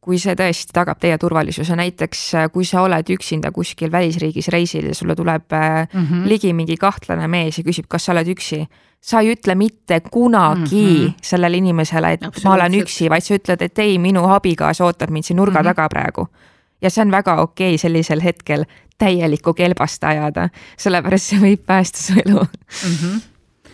kui 0.05 0.19
see 0.21 0.35
tõesti 0.37 0.75
tagab 0.77 0.99
teie 1.01 1.17
turvalisuse, 1.19 1.77
näiteks 1.81 2.25
kui 2.53 2.67
sa 2.69 2.83
oled 2.85 3.09
üksinda 3.15 3.53
kuskil 3.57 3.93
välisriigis 3.93 4.51
reisil 4.53 4.91
ja 4.91 4.95
sulle 4.95 5.17
tuleb 5.17 5.47
mm 5.51 6.07
-hmm. 6.07 6.29
ligi 6.29 6.53
mingi 6.53 6.77
kahtlane 6.77 7.29
mees 7.29 7.59
ja 7.59 7.65
küsib, 7.65 7.89
kas 7.89 8.05
sa 8.05 8.13
oled 8.13 8.29
üksi 8.29 8.67
sa 9.05 9.21
ei 9.21 9.35
ütle 9.35 9.55
mitte 9.55 10.01
kunagi 10.11 10.85
mm 10.85 11.07
-hmm. 11.07 11.15
sellele 11.23 11.57
inimesele, 11.57 12.13
et 12.13 12.45
ma 12.45 12.55
olen 12.55 12.75
üksi, 12.81 13.11
vaid 13.11 13.23
sa 13.23 13.35
ütled, 13.35 13.63
et 13.63 13.79
ei, 13.79 13.99
minu 13.99 14.25
abikaasa 14.33 14.85
ootab 14.85 15.11
mind 15.11 15.25
siin 15.25 15.37
nurga 15.37 15.61
mm 15.61 15.65
-hmm. 15.65 15.75
taga 15.75 15.89
praegu. 15.89 16.29
ja 16.83 16.91
see 16.91 17.03
on 17.03 17.11
väga 17.11 17.37
okei 17.43 17.75
okay 17.75 17.79
sellisel 17.79 18.21
hetkel 18.21 18.65
täielikku 18.99 19.55
kelbast 19.55 20.05
ajada, 20.05 20.49
sellepärast 20.79 21.25
see 21.25 21.39
võib 21.39 21.63
päästa 21.67 21.99
su 21.99 22.13
elu 22.27 22.41
mm. 22.41 22.95
-hmm. 22.95 23.21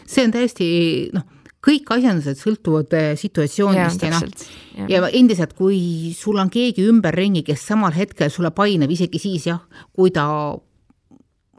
see 0.06 0.25
on 0.25 0.30
täiesti 0.30 0.66
noh, 1.12 1.22
kõik 1.64 1.92
asjandused 1.92 2.40
sõltuvad 2.40 2.94
äh, 2.96 3.10
situatsioonist 3.20 4.04
ja, 4.04 4.10
ja 4.10 4.16
noh, 4.16 4.88
ja 4.90 5.02
endiselt, 5.16 5.52
kui 5.58 6.12
sul 6.16 6.40
on 6.40 6.50
keegi 6.52 6.86
ümberringi, 6.88 7.44
kes 7.46 7.66
samal 7.73 7.94
hetkel 7.96 8.32
sulle 8.32 8.52
painab, 8.56 8.92
isegi 8.92 9.20
siis 9.20 9.46
jah, 9.50 9.60
kui 9.96 10.12
ta 10.14 10.26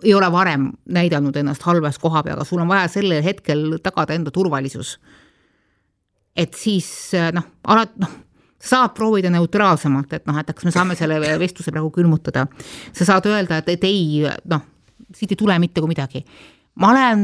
ei 0.01 0.15
ole 0.17 0.31
varem 0.33 0.71
näidanud 0.89 1.35
ennast 1.37 1.61
halvas 1.67 1.99
koha 2.01 2.23
peal, 2.25 2.39
aga 2.39 2.47
sul 2.47 2.63
on 2.63 2.71
vaja 2.71 2.87
sellel 2.89 3.21
hetkel 3.25 3.77
tagada 3.83 4.17
enda 4.17 4.33
turvalisus. 4.33 4.97
et 6.35 6.53
siis 6.57 6.87
noh, 7.35 7.45
alati 7.69 8.01
noh, 8.01 8.13
saad 8.61 8.93
proovida 8.97 9.29
neutraalsemalt, 9.33 10.13
et 10.13 10.27
noh, 10.29 10.37
et 10.37 10.53
kas 10.53 10.65
me 10.65 10.73
saame 10.73 10.97
selle 10.97 11.19
vestluse 11.43 11.73
praegu 11.73 11.91
külmutada. 11.93 12.47
sa 12.93 13.05
saad 13.05 13.29
öelda, 13.29 13.61
et, 13.61 13.69
et 13.75 13.83
ei, 13.89 14.23
noh, 14.49 14.65
siit 15.13 15.33
ei 15.33 15.39
tule 15.39 15.57
mitte 15.59 15.81
kui 15.81 15.91
midagi. 15.91 16.25
ma 16.81 16.93
olen 16.95 17.21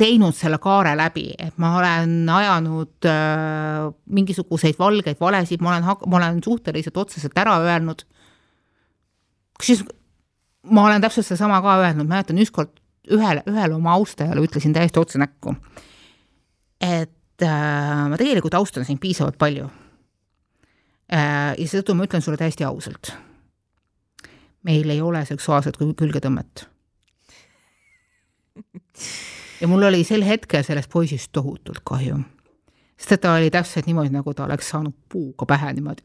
teinud 0.00 0.36
selle 0.36 0.58
kaare 0.62 0.94
läbi, 0.98 1.28
et 1.38 1.56
ma 1.60 1.74
olen 1.78 2.28
ajanud 2.32 3.08
äh, 3.08 3.90
mingisuguseid 4.16 4.78
valgeid 4.80 5.20
valesid, 5.20 5.62
ma 5.64 5.74
olen, 5.74 5.86
ma 5.86 6.20
olen 6.20 6.42
suhteliselt 6.44 6.96
otseselt 6.96 7.38
ära 7.38 7.58
öelnud. 7.64 8.04
kusjuures 9.60 9.86
ma 10.62 10.84
olen 10.86 11.00
täpselt 11.00 11.26
sedasama 11.26 11.60
ka 11.64 11.78
öelnud, 11.84 12.08
mäletan 12.08 12.40
ükskord 12.40 12.72
ühele, 13.10 13.42
ühele 13.48 13.74
oma 13.76 13.94
austajale 13.96 14.44
ütlesin 14.44 14.74
täiesti 14.76 15.00
otse 15.00 15.20
näkku, 15.20 15.54
et 16.80 17.44
äh, 17.44 18.04
ma 18.10 18.20
tegelikult 18.20 18.56
austan 18.58 18.84
sind 18.88 19.00
piisavalt 19.02 19.38
palju 19.40 19.70
äh,. 21.12 21.56
ja 21.56 21.66
seetõttu 21.66 21.96
ma 21.96 22.06
ütlen 22.08 22.24
sulle 22.24 22.40
täiesti 22.40 22.64
ausalt. 22.68 23.14
meil 24.62 24.90
ei 24.92 25.00
ole 25.00 25.24
seksuaalset 25.24 25.78
külgetõmmet. 25.80 26.66
ja 29.60 29.68
mul 29.68 29.82
oli 29.88 30.04
sel 30.04 30.24
hetkel 30.26 30.64
sellest 30.66 30.90
poisist 30.92 31.32
tohutult 31.32 31.82
kahju, 31.84 32.20
sest 32.98 33.16
et 33.16 33.24
ta 33.24 33.34
oli 33.38 33.50
täpselt 33.52 33.88
niimoodi, 33.88 34.12
nagu 34.14 34.34
ta 34.34 34.44
oleks 34.44 34.70
saanud 34.72 34.96
puuga 35.12 35.46
pähe 35.46 35.72
niimoodi. 35.76 36.02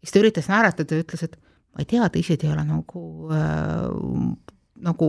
siis 0.00 0.12
ta 0.12 0.22
üritas 0.22 0.48
naeratada 0.48 0.94
ja 0.94 1.04
ütles, 1.06 1.24
et 1.24 1.38
ma 1.74 1.82
ei 1.82 1.88
tea, 1.90 2.08
teised 2.08 2.44
ei 2.44 2.52
ole 2.52 2.64
nagu 2.68 3.04
äh,, 3.34 4.34
nagu 4.84 5.08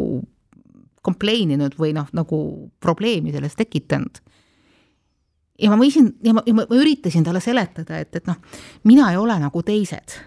complain 1.05 1.53
inud 1.53 1.75
või 1.79 1.93
noh, 1.93 2.07
nagu 2.17 2.39
probleemi 2.81 3.33
sellest 3.35 3.59
tekitanud. 3.61 4.21
ja 5.61 5.71
ma 5.71 5.77
võisin 5.79 6.13
ja 6.25 6.33
ma, 6.33 6.43
ja 6.45 6.53
ma 6.57 6.65
üritasin 6.73 7.23
talle 7.23 7.41
seletada, 7.43 7.99
et, 8.01 8.15
et 8.15 8.27
noh, 8.27 8.41
mina 8.83 9.11
ei 9.11 9.17
ole 9.21 9.37
nagu 9.39 9.61
teised. 9.63 10.17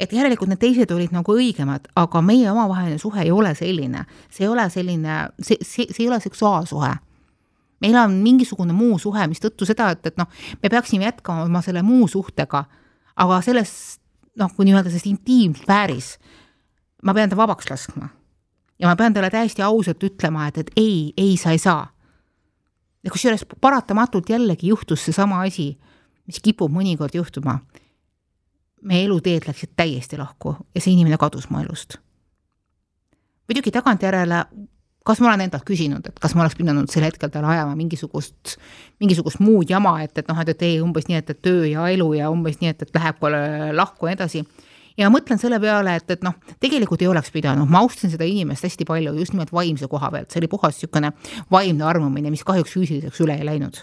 Et 0.00 0.12
järelikult 0.16 0.48
need 0.48 0.60
teised 0.62 0.90
olid 0.94 1.12
nagu 1.12 1.34
õigemad, 1.36 1.90
aga 2.00 2.22
meie 2.24 2.48
omavaheline 2.50 2.98
suhe 2.98 3.22
ei 3.22 3.30
ole 3.30 3.52
selline, 3.54 4.06
see 4.32 4.46
ei 4.46 4.50
ole 4.50 4.64
selline, 4.72 5.20
see, 5.42 5.60
see, 5.60 5.86
see 5.92 6.04
ei 6.06 6.08
ole 6.08 6.20
seksuaalsuhe 6.24 6.94
meil 7.80 7.96
on 7.96 8.18
mingisugune 8.20 8.74
muu 8.76 8.98
suhe, 9.00 9.24
mistõttu 9.30 9.64
seda, 9.68 9.90
et, 9.94 10.04
et 10.12 10.18
noh, 10.20 10.28
me 10.62 10.70
peaksime 10.72 11.06
jätkama 11.08 11.46
oma 11.46 11.62
selle 11.64 11.82
muu 11.84 12.08
suhtega, 12.08 12.64
aga 13.24 13.40
sellest 13.44 14.00
noh, 14.40 14.52
kui 14.54 14.68
nii-öelda 14.68 14.92
selles 14.92 15.08
intiimsfääris, 15.10 16.10
ma 17.04 17.14
pean 17.16 17.32
ta 17.32 17.38
vabaks 17.38 17.70
laskma. 17.70 18.10
ja 18.80 18.88
ma 18.88 18.96
pean 18.96 19.14
talle 19.14 19.30
täiesti 19.30 19.62
ausalt 19.62 20.02
ütlema, 20.04 20.46
et, 20.48 20.58
et 20.58 20.70
ei, 20.76 21.12
ei, 21.16 21.36
sa 21.36 21.50
ei 21.56 21.58
saa. 21.58 21.88
ja 23.04 23.10
kusjuures 23.10 23.46
paratamatult 23.60 24.28
jällegi 24.28 24.68
juhtus 24.68 25.04
seesama 25.04 25.42
asi, 25.46 25.72
mis 26.26 26.40
kipub 26.40 26.72
mõnikord 26.72 27.16
juhtuma. 27.16 27.60
Meie 28.82 29.04
eluteed 29.04 29.48
läksid 29.48 29.74
täiesti 29.76 30.18
lahku 30.18 30.54
ja 30.74 30.80
see 30.80 30.94
inimene 30.94 31.18
kadus 31.20 31.50
mu 31.50 31.60
elust. 31.60 31.98
muidugi 33.48 33.70
tagantjärele 33.74 34.44
kas 35.06 35.20
ma 35.20 35.30
olen 35.30 35.44
endalt 35.46 35.64
küsinud, 35.68 36.06
et 36.06 36.18
kas 36.20 36.34
ma 36.36 36.44
oleks 36.44 36.56
pidanud 36.58 36.90
sel 36.92 37.04
hetkel 37.06 37.30
talle 37.32 37.48
ajama 37.54 37.76
mingisugust, 37.78 38.56
mingisugust 39.00 39.40
muud 39.42 39.70
jama, 39.70 39.96
et, 40.04 40.12
et 40.20 40.28
noh, 40.28 40.40
et, 40.42 40.50
et 40.52 40.66
ei 40.68 40.80
umbes 40.84 41.08
nii, 41.08 41.20
et, 41.22 41.30
et 41.32 41.40
töö 41.42 41.64
ja 41.70 41.86
elu 41.92 42.10
ja 42.18 42.30
umbes 42.32 42.60
nii, 42.60 42.74
et, 42.74 42.84
et 42.84 42.98
läheb 42.98 43.24
lahku 43.76 44.06
ja 44.06 44.12
nii 44.12 44.18
edasi. 44.18 44.44
ja 45.00 45.08
mõtlen 45.12 45.40
selle 45.40 45.60
peale, 45.62 45.96
et, 45.96 46.10
et 46.12 46.26
noh, 46.26 46.36
tegelikult 46.60 47.02
ei 47.02 47.08
oleks 47.08 47.32
pidanud, 47.32 47.70
ma 47.70 47.80
austasin 47.80 48.12
seda 48.12 48.28
inimest 48.28 48.68
hästi 48.68 48.84
palju 48.88 49.14
just 49.22 49.32
nimelt 49.36 49.52
vaimse 49.56 49.88
koha 49.88 50.12
pealt, 50.12 50.30
see 50.30 50.42
oli 50.42 50.50
puhas 50.52 50.76
niisugune 50.76 51.14
vaimne 51.50 51.88
armumine, 51.88 52.32
mis 52.34 52.44
kahjuks 52.44 52.76
füüsiliseks 52.76 53.24
üle 53.24 53.40
ei 53.40 53.48
läinud 53.48 53.80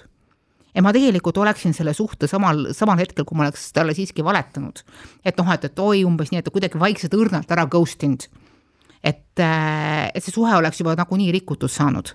ja 0.75 0.81
ma 0.83 0.93
tegelikult 0.93 1.37
oleksin 1.37 1.73
selle 1.73 1.93
suhte 1.93 2.27
samal, 2.27 2.67
samal 2.73 2.99
hetkel, 2.99 3.25
kui 3.25 3.37
ma 3.37 3.47
oleks 3.47 3.71
talle 3.73 3.95
siiski 3.97 4.25
valetanud. 4.25 4.83
et 5.25 5.37
noh, 5.37 5.53
et, 5.53 5.65
et 5.65 5.79
oi, 5.79 6.03
umbes 6.05 6.31
nii, 6.31 6.43
et 6.43 6.51
kuidagi 6.53 6.79
vaikselt 6.79 7.15
õrnalt 7.17 7.51
ära 7.51 7.65
ghost 7.65 8.03
inud 8.03 8.27
et, 9.03 9.39
äh, 9.39 10.09
et 10.13 10.23
see 10.23 10.33
suhe 10.33 10.55
oleks 10.57 10.81
juba 10.81 10.95
nagunii 10.97 11.31
rikutud 11.35 11.71
saanud. 11.71 12.13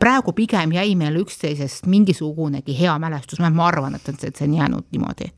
praegu 0.00 0.34
pigem 0.36 0.72
jäi 0.76 0.92
meil 1.00 1.16
üksteisest 1.16 1.86
mingisugunegi 1.88 2.74
hea 2.76 2.98
mälestus, 3.00 3.40
ma 3.40 3.66
arvan, 3.66 3.94
et, 3.96 4.08
et 4.08 4.36
see 4.36 4.48
on 4.48 4.54
jäänud 4.54 4.86
niimoodi. 4.92 5.32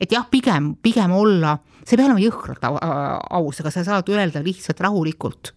et 0.00 0.12
jah, 0.12 0.26
pigem, 0.30 0.74
pigem 0.82 1.12
olla, 1.12 1.58
sa 1.84 1.94
ei 1.94 1.96
pea 1.96 2.06
olema 2.06 2.20
jõhkralt 2.20 2.66
aus, 3.30 3.60
aga 3.60 3.70
sa 3.70 3.84
saad 3.84 4.08
öelda 4.08 4.42
lihtsalt 4.44 4.80
rahulikult, 4.80 5.54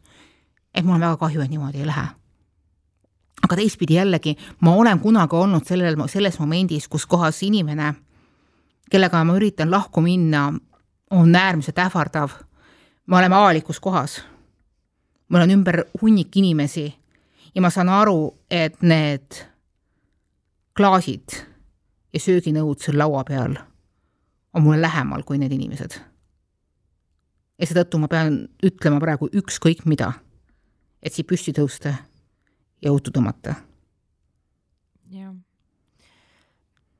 et 0.74 0.86
mul 0.86 0.96
on 0.96 1.08
väga 1.10 1.18
kahju, 1.18 1.42
et 1.42 1.52
niimoodi 1.52 1.84
ei 1.84 1.90
lähe 1.90 2.08
aga 3.46 3.56
teistpidi 3.60 4.00
jällegi, 4.00 4.36
ma 4.66 4.74
olen 4.76 5.00
kunagi 5.00 5.38
olnud 5.38 5.66
sellel, 5.68 6.00
selles 6.10 6.40
momendis, 6.42 6.88
kus 6.90 7.06
kohas 7.06 7.44
inimene, 7.46 7.94
kellega 8.92 9.24
ma 9.24 9.38
üritan 9.38 9.72
lahku 9.72 10.02
minna, 10.02 10.48
on 11.12 11.36
äärmiselt 11.36 11.80
ähvardav. 11.80 12.32
me 13.08 13.18
oleme 13.18 13.36
avalikus 13.36 13.80
kohas 13.80 14.24
mul 15.30 15.42
on 15.42 15.52
ümber 15.52 15.84
hunnik 16.02 16.38
inimesi 16.38 16.94
ja 17.56 17.62
ma 17.62 17.70
saan 17.70 17.90
aru, 17.90 18.36
et 18.52 18.82
need 18.84 19.42
klaasid 20.76 21.38
ja 22.14 22.20
sööginõud 22.22 22.82
seal 22.84 23.00
laua 23.00 23.24
peal 23.28 23.56
on 24.56 24.64
mulle 24.64 24.82
lähemal 24.82 25.24
kui 25.24 25.40
need 25.40 25.52
inimesed. 25.52 25.98
ja 27.60 27.68
seetõttu 27.68 28.00
ma 28.00 28.08
pean 28.12 28.46
ütlema 28.64 29.00
praegu 29.00 29.30
ükskõik 29.32 29.86
mida, 29.86 30.12
et 31.02 31.14
siit 31.14 31.28
püsti 31.28 31.56
tõusta 31.56 31.96
ja 32.86 32.94
õutu 32.94 33.14
tõmmata. 33.14 33.56
jah. 35.12 35.34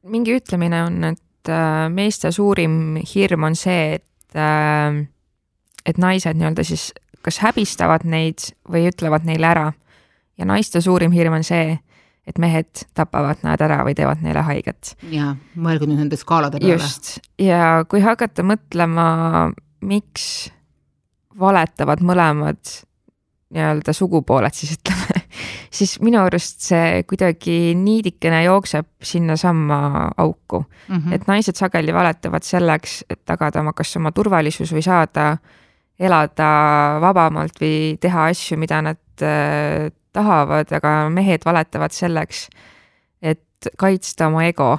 mingi 0.04 0.36
ütlemine 0.38 0.84
on, 0.88 1.04
et 1.14 1.50
äh, 1.52 1.88
meeste 1.94 2.32
suurim 2.32 2.98
hirm 3.14 3.48
on 3.50 3.56
see, 3.60 4.00
et 4.00 4.40
äh, 4.40 5.06
et 5.86 5.98
naised 6.02 6.38
nii-öelda 6.38 6.66
siis 6.66 6.92
kas 7.26 7.40
häbistavad 7.42 8.06
neid 8.10 8.52
või 8.70 8.88
ütlevad 8.90 9.26
neile 9.26 9.50
ära. 9.50 9.66
ja 10.38 10.46
naiste 10.46 10.82
suurim 10.82 11.14
hirm 11.16 11.38
on 11.38 11.46
see, 11.48 11.78
et 12.28 12.40
mehed 12.42 12.86
tapavad 12.98 13.40
nad 13.46 13.62
ära 13.62 13.84
või 13.86 13.96
teevad 13.96 14.22
neile 14.26 14.44
haiget. 14.46 14.96
ja 15.12 15.36
mõelge 15.56 15.88
nüüd 15.88 16.02
nende 16.02 16.18
skaalade 16.18 16.60
peale. 16.60 16.74
just, 16.74 17.20
ja 17.40 17.86
kui 17.90 18.02
hakata 18.02 18.44
mõtlema, 18.44 19.52
miks 19.82 20.50
valetavad 21.40 22.02
mõlemad 22.02 22.62
nii-öelda 23.56 23.94
sugupooled, 23.94 24.54
siis 24.56 24.78
ütleme, 24.78 25.15
siis 25.72 25.98
minu 26.04 26.22
arust 26.24 26.62
see 26.68 27.04
kuidagi 27.10 27.76
niidikene 27.80 28.44
jookseb 28.44 28.88
sinnasamma 29.04 30.12
auku 30.18 30.64
mm. 30.64 30.96
-hmm. 30.96 31.14
et 31.14 31.28
naised 31.28 31.56
sageli 31.56 31.94
valetavad 31.94 32.44
selleks, 32.44 33.04
et 33.10 33.22
tagada 33.26 33.60
oma, 33.60 33.74
kas 33.74 33.96
oma 33.98 34.12
turvalisus 34.12 34.74
või 34.74 34.84
saada 34.86 35.38
elada 36.00 36.50
vabamalt 37.02 37.62
või 37.62 37.98
teha 38.02 38.28
asju, 38.32 38.58
mida 38.60 38.82
nad 38.82 39.24
äh, 39.24 39.92
tahavad, 40.16 40.72
aga 40.72 41.10
mehed 41.10 41.46
valetavad 41.46 41.92
selleks, 41.96 42.48
et 43.22 43.72
kaitsta 43.78 44.28
oma 44.28 44.46
ego 44.48 44.78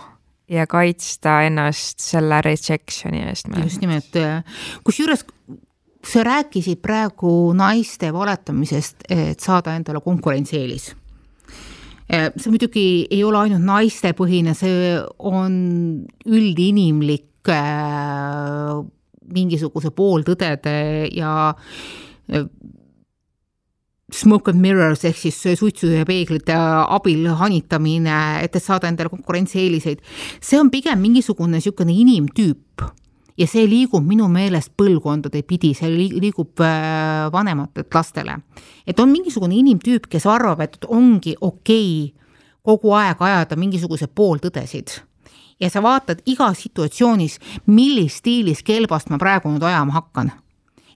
ja 0.49 0.67
kaitsta 0.71 1.41
ennast 1.49 2.01
selle 2.05 2.41
rejection'i 2.45 3.25
eest. 3.27 3.49
just 3.63 3.81
nimelt, 3.81 4.17
äh, 4.17 4.45
kusjuures 6.07 6.13
sa 6.13 6.23
rääkisid 6.25 6.81
praegu 6.83 7.53
naiste 7.55 8.13
valetamisest, 8.13 9.07
et 9.11 9.41
saada 9.41 9.75
endale 9.77 10.01
konkurentsieelis 10.01 10.95
äh, 12.13 12.31
see 12.37 12.51
muidugi 12.51 13.07
ei 13.11 13.25
ole 13.25 13.39
ainult 13.39 13.65
naistepõhine, 13.65 14.55
see 14.55 14.99
on 15.19 16.07
üldinimlik 16.27 17.49
äh, 17.49 18.85
mingisuguse 19.27 19.91
pooltõdede 19.91 21.09
ja 21.13 21.55
smoke 24.13 24.53
and 24.53 24.61
mirrors 24.63 25.03
ehk 25.05 25.19
siis 25.19 25.41
suitsu 25.59 25.91
ja 25.91 26.05
peeglite 26.07 26.55
abil 26.55 27.27
hanitamine, 27.35 28.45
et, 28.45 28.55
et 28.55 28.63
saada 28.63 28.87
endale 28.89 29.11
konkurentsieeliseid. 29.11 29.99
see 30.41 30.61
on 30.61 30.71
pigem 30.71 31.03
mingisugune 31.03 31.59
niisugune 31.59 31.93
inimtüüp 31.93 32.87
ja 33.37 33.47
see 33.47 33.67
liigub 33.69 34.05
minu 34.07 34.29
meelest 34.33 34.73
põlvkondade 34.79 35.43
pidi, 35.47 35.73
see 35.75 35.91
liigub 35.93 36.61
äh, 36.65 37.27
vanematelt 37.33 37.95
lastele. 37.95 38.39
et 38.87 39.01
on 39.01 39.11
mingisugune 39.11 39.55
inimtüüp, 39.57 40.07
kes 40.09 40.27
arvab, 40.27 40.61
et 40.61 40.79
ongi 40.89 41.37
okei 41.41 42.13
okay 42.13 42.25
kogu 42.67 42.93
aeg 42.99 43.21
ajada 43.23 43.57
mingisuguseid 43.57 44.11
pooltõdesid 44.15 44.99
ja 45.61 45.71
sa 45.71 45.83
vaatad 45.83 46.25
igas 46.27 46.65
situatsioonis, 46.67 47.39
millist 47.67 48.23
stiilis 48.23 48.63
kelbast 48.67 49.11
ma 49.11 49.19
praegu 49.23 49.53
nüüd 49.53 49.65
ajama 49.65 50.01
hakkan 50.01 50.33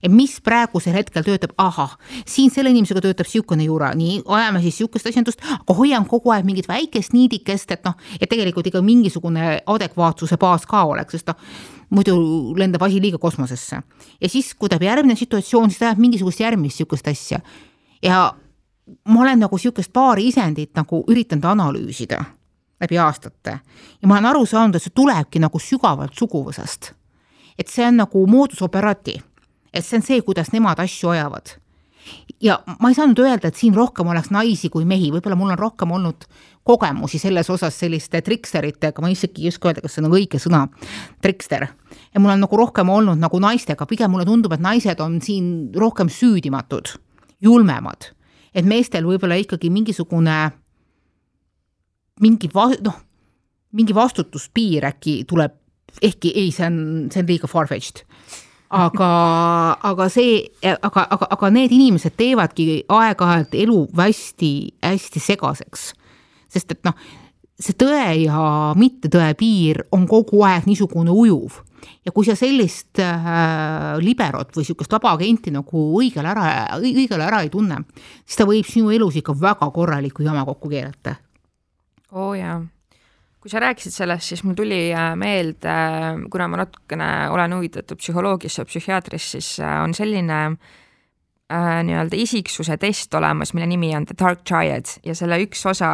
mis 0.09 0.39
praegusel 0.41 0.95
hetkel 0.95 1.23
töötab, 1.23 1.53
ahah, 1.61 1.97
siin 2.25 2.51
selle 2.53 2.71
inimesega 2.73 3.03
töötab 3.03 3.27
niisugune 3.29 3.67
jura, 3.67 3.91
nii, 3.97 4.21
ajame 4.25 4.61
siis 4.63 4.79
niisugust 4.79 5.11
asjandust, 5.11 5.43
aga 5.59 5.75
hoian 5.77 6.07
kogu 6.09 6.33
aeg 6.33 6.47
mingit 6.47 6.67
väikest 6.71 7.13
niidikest, 7.13 7.71
et 7.71 7.85
noh, 7.85 7.95
et 8.19 8.29
tegelikult 8.29 8.67
ikka 8.67 8.81
mingisugune 8.85 9.61
adekvaatsuse 9.65 10.37
baas 10.41 10.65
ka 10.65 10.83
oleks, 10.89 11.17
sest 11.17 11.29
noh, 11.29 11.39
muidu 11.91 12.17
lendab 12.57 12.83
asi 12.87 13.01
liiga 13.01 13.17
kosmosesse. 13.17 13.81
ja 14.21 14.29
siis, 14.29 14.53
kui 14.55 14.69
tuleb 14.69 14.83
järgmine 14.83 15.15
situatsioon, 15.15 15.69
siis 15.69 15.79
ta 15.79 15.91
ajab 15.91 15.99
mingisugust 15.99 16.39
järgmist 16.39 16.79
niisugust 16.79 17.07
asja. 17.07 17.39
ja 18.03 18.33
ma 19.07 19.21
olen 19.21 19.39
nagu 19.39 19.55
niisugust 19.55 19.93
paari 19.93 20.27
isendit 20.27 20.75
nagu 20.75 21.03
üritanud 21.07 21.45
analüüsida 21.45 22.23
läbi 22.81 22.97
aastate. 22.97 23.59
ja 24.01 24.07
ma 24.07 24.13
olen 24.13 24.25
aru 24.25 24.45
saanud, 24.45 24.75
et 24.75 24.83
see 24.83 24.95
tulebki 24.95 25.39
nagu 25.39 25.59
sügavalt 25.59 26.17
suguvõsast. 26.17 26.93
et 27.57 27.67
see 27.67 27.85
on 27.87 27.97
nagu 28.01 28.25
moodus 28.27 28.61
operandi, 28.61 29.19
et 29.73 29.85
see 29.85 29.99
on 29.99 30.05
see, 30.05 30.21
kuidas 30.25 30.51
nemad 30.53 30.79
asju 30.79 31.13
ajavad. 31.15 31.57
ja 32.41 32.57
ma 32.81 32.89
ei 32.89 32.95
saanud 32.97 33.19
öelda, 33.21 33.51
et 33.51 33.59
siin 33.59 33.75
rohkem 33.77 34.07
oleks 34.09 34.31
naisi 34.33 34.71
kui 34.73 34.85
mehi, 34.89 35.11
võib-olla 35.13 35.37
mul 35.37 35.53
on 35.53 35.59
rohkem 35.59 35.91
olnud 35.93 36.25
kogemusi 36.65 37.19
selles 37.21 37.49
osas 37.49 37.77
selliste 37.77 38.21
triksteritega, 38.25 39.01
ma 39.01 39.11
isegi 39.13 39.45
ei 39.45 39.51
oska 39.53 39.69
öelda, 39.69 39.83
kas 39.83 39.95
see 39.95 40.01
on 40.01 40.09
nagu 40.09 40.17
õige 40.17 40.41
sõna, 40.41 40.63
trikster. 41.21 41.67
ja 42.13 42.23
mul 42.23 42.33
on 42.33 42.41
nagu 42.41 42.57
rohkem 42.57 42.89
olnud 42.89 43.21
nagu 43.21 43.39
naistega, 43.39 43.85
pigem 43.85 44.11
mulle 44.11 44.25
tundub, 44.25 44.53
et 44.57 44.63
naised 44.63 44.99
on 44.99 45.19
siin 45.21 45.69
rohkem 45.77 46.09
süüdimatud, 46.09 46.95
julmemad. 47.41 48.11
et 48.53 48.65
meestel 48.65 49.05
võib-olla 49.05 49.37
ikkagi 49.39 49.69
mingisugune 49.69 50.39
mingi 52.21 52.49
va-, 52.53 52.77
noh, 52.83 53.01
mingi 53.77 53.95
vastutuspiir 53.95 54.85
äkki 54.91 55.21
tuleb, 55.29 55.57
ehkki 56.01 56.33
ei, 56.35 56.51
see 56.55 56.67
on, 56.67 56.79
see 57.13 57.23
on 57.23 57.29
liiga 57.29 57.49
far-fetched. 57.51 58.03
Aga, 58.71 59.11
aga 59.83 60.07
see, 60.11 60.45
aga, 60.63 61.03
aga, 61.03 61.27
aga 61.35 61.49
need 61.53 61.73
inimesed 61.75 62.15
teevadki 62.19 62.83
aeg-ajalt 62.91 63.57
elu 63.59 63.81
hästi-hästi 63.97 65.23
segaseks. 65.23 65.91
sest 66.51 66.71
et 66.71 66.81
noh, 66.87 66.95
see 67.61 67.75
tõe 67.77 68.05
ja 68.25 68.71
mittetõe 68.79 69.33
piir 69.39 69.83
on 69.95 70.07
kogu 70.09 70.41
aeg 70.47 70.67
niisugune 70.67 71.13
ujuv 71.13 71.61
ja 72.05 72.13
kui 72.13 72.25
sa 72.25 72.35
sellist 72.37 72.99
äh, 73.01 73.97
liberot 74.01 74.53
või 74.55 74.65
niisugust 74.65 74.91
vaba 74.93 75.15
agenti 75.15 75.53
nagu 75.53 75.85
õigel 75.99 76.27
ära, 76.27 76.77
õigel 76.79 77.21
ära 77.21 77.41
ei 77.45 77.51
tunne, 77.53 77.83
siis 78.25 78.39
ta 78.39 78.47
võib 78.49 78.67
sinu 78.69 78.91
elus 78.93 79.17
ikka 79.19 79.35
väga 79.37 79.69
korraliku 79.73 80.25
jama 80.25 80.45
kokku 80.47 80.71
keerata 80.71 81.17
oo 82.11 82.31
oh, 82.31 82.37
jaa. 82.37 82.59
Kui 83.41 83.49
sa 83.49 83.61
rääkisid 83.61 83.95
sellest, 83.95 84.29
siis 84.29 84.43
mul 84.45 84.55
tuli 84.57 84.91
äh, 84.93 85.13
meelde, 85.17 85.69
äh, 85.71 86.21
kuna 86.31 86.47
ma 86.51 86.61
natukene 86.61 87.09
olen 87.33 87.55
huvitatud 87.57 87.97
psühholoogiast 87.97 88.61
ja 88.61 88.65
psühhiaatrist, 88.69 89.35
siis 89.35 89.53
äh, 89.59 89.79
on 89.81 89.95
selline 89.97 90.41
äh, 90.45 91.79
nii-öelda 91.87 92.19
isiksuse 92.21 92.77
test 92.81 93.13
olemas, 93.17 93.55
mille 93.57 93.69
nimi 93.71 93.95
on 93.97 94.05
The 94.05 94.17
Dark 94.19 94.43
Triad 94.45 94.93
ja 95.05 95.15
selle 95.17 95.41
üks 95.41 95.65
osa 95.69 95.89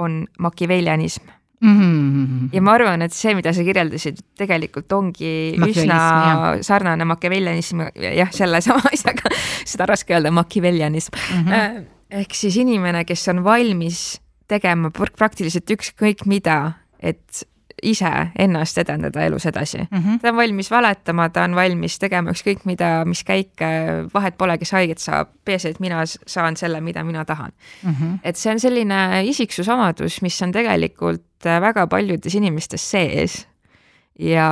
on 0.00 0.24
makivellianism 0.38 1.30
mm. 1.60 1.78
-hmm. 1.78 2.48
ja 2.52 2.62
ma 2.62 2.72
arvan, 2.72 3.02
et 3.02 3.14
see, 3.14 3.34
mida 3.38 3.52
sa 3.52 3.62
kirjeldasid, 3.64 4.18
tegelikult 4.38 4.92
ongi 4.92 5.54
üsna 5.68 6.00
jah. 6.00 6.46
sarnane 6.66 7.04
makivellianism, 7.04 7.84
jah, 8.16 8.32
sellesama 8.34 8.82
asjaga, 8.94 9.30
seda 9.64 9.86
on 9.86 9.92
raske 9.94 10.14
öelda, 10.14 10.30
makivellianism 10.30 11.14
mm. 11.14 11.46
-hmm. 11.46 11.86
ehk 12.10 12.34
siis 12.34 12.56
inimene, 12.56 13.04
kes 13.04 13.28
on 13.28 13.44
valmis 13.44 14.20
tegema 14.50 14.90
praktiliselt 14.90 15.70
ükskõik 15.76 16.26
mida, 16.28 16.58
et 16.98 17.44
ise 17.82 18.10
ennast 18.38 18.78
edendada 18.80 19.22
elus 19.24 19.46
edasi 19.48 19.78
mm. 19.78 19.98
-hmm. 19.98 20.20
ta 20.20 20.28
on 20.28 20.36
valmis 20.36 20.70
valetama, 20.70 21.28
ta 21.28 21.44
on 21.44 21.54
valmis 21.54 21.98
tegema 21.98 22.30
ükskõik 22.34 22.64
mida, 22.64 23.04
mis 23.04 23.24
käike, 23.24 23.70
vahet 24.14 24.36
pole, 24.38 24.58
kes 24.58 24.72
haiget 24.76 24.98
saab, 24.98 25.32
peaasi, 25.44 25.74
et 25.74 25.80
mina 25.80 26.02
saan 26.06 26.56
selle, 26.56 26.80
mida 26.80 27.04
mina 27.04 27.24
tahan 27.24 27.52
mm. 27.82 27.90
-hmm. 27.90 28.18
et 28.24 28.36
see 28.36 28.52
on 28.52 28.60
selline 28.60 29.24
isiksusomadus, 29.24 30.22
mis 30.22 30.42
on 30.42 30.52
tegelikult 30.52 31.24
väga 31.44 31.86
paljudes 31.86 32.34
inimestes 32.34 32.90
sees. 32.90 33.46
ja 34.18 34.50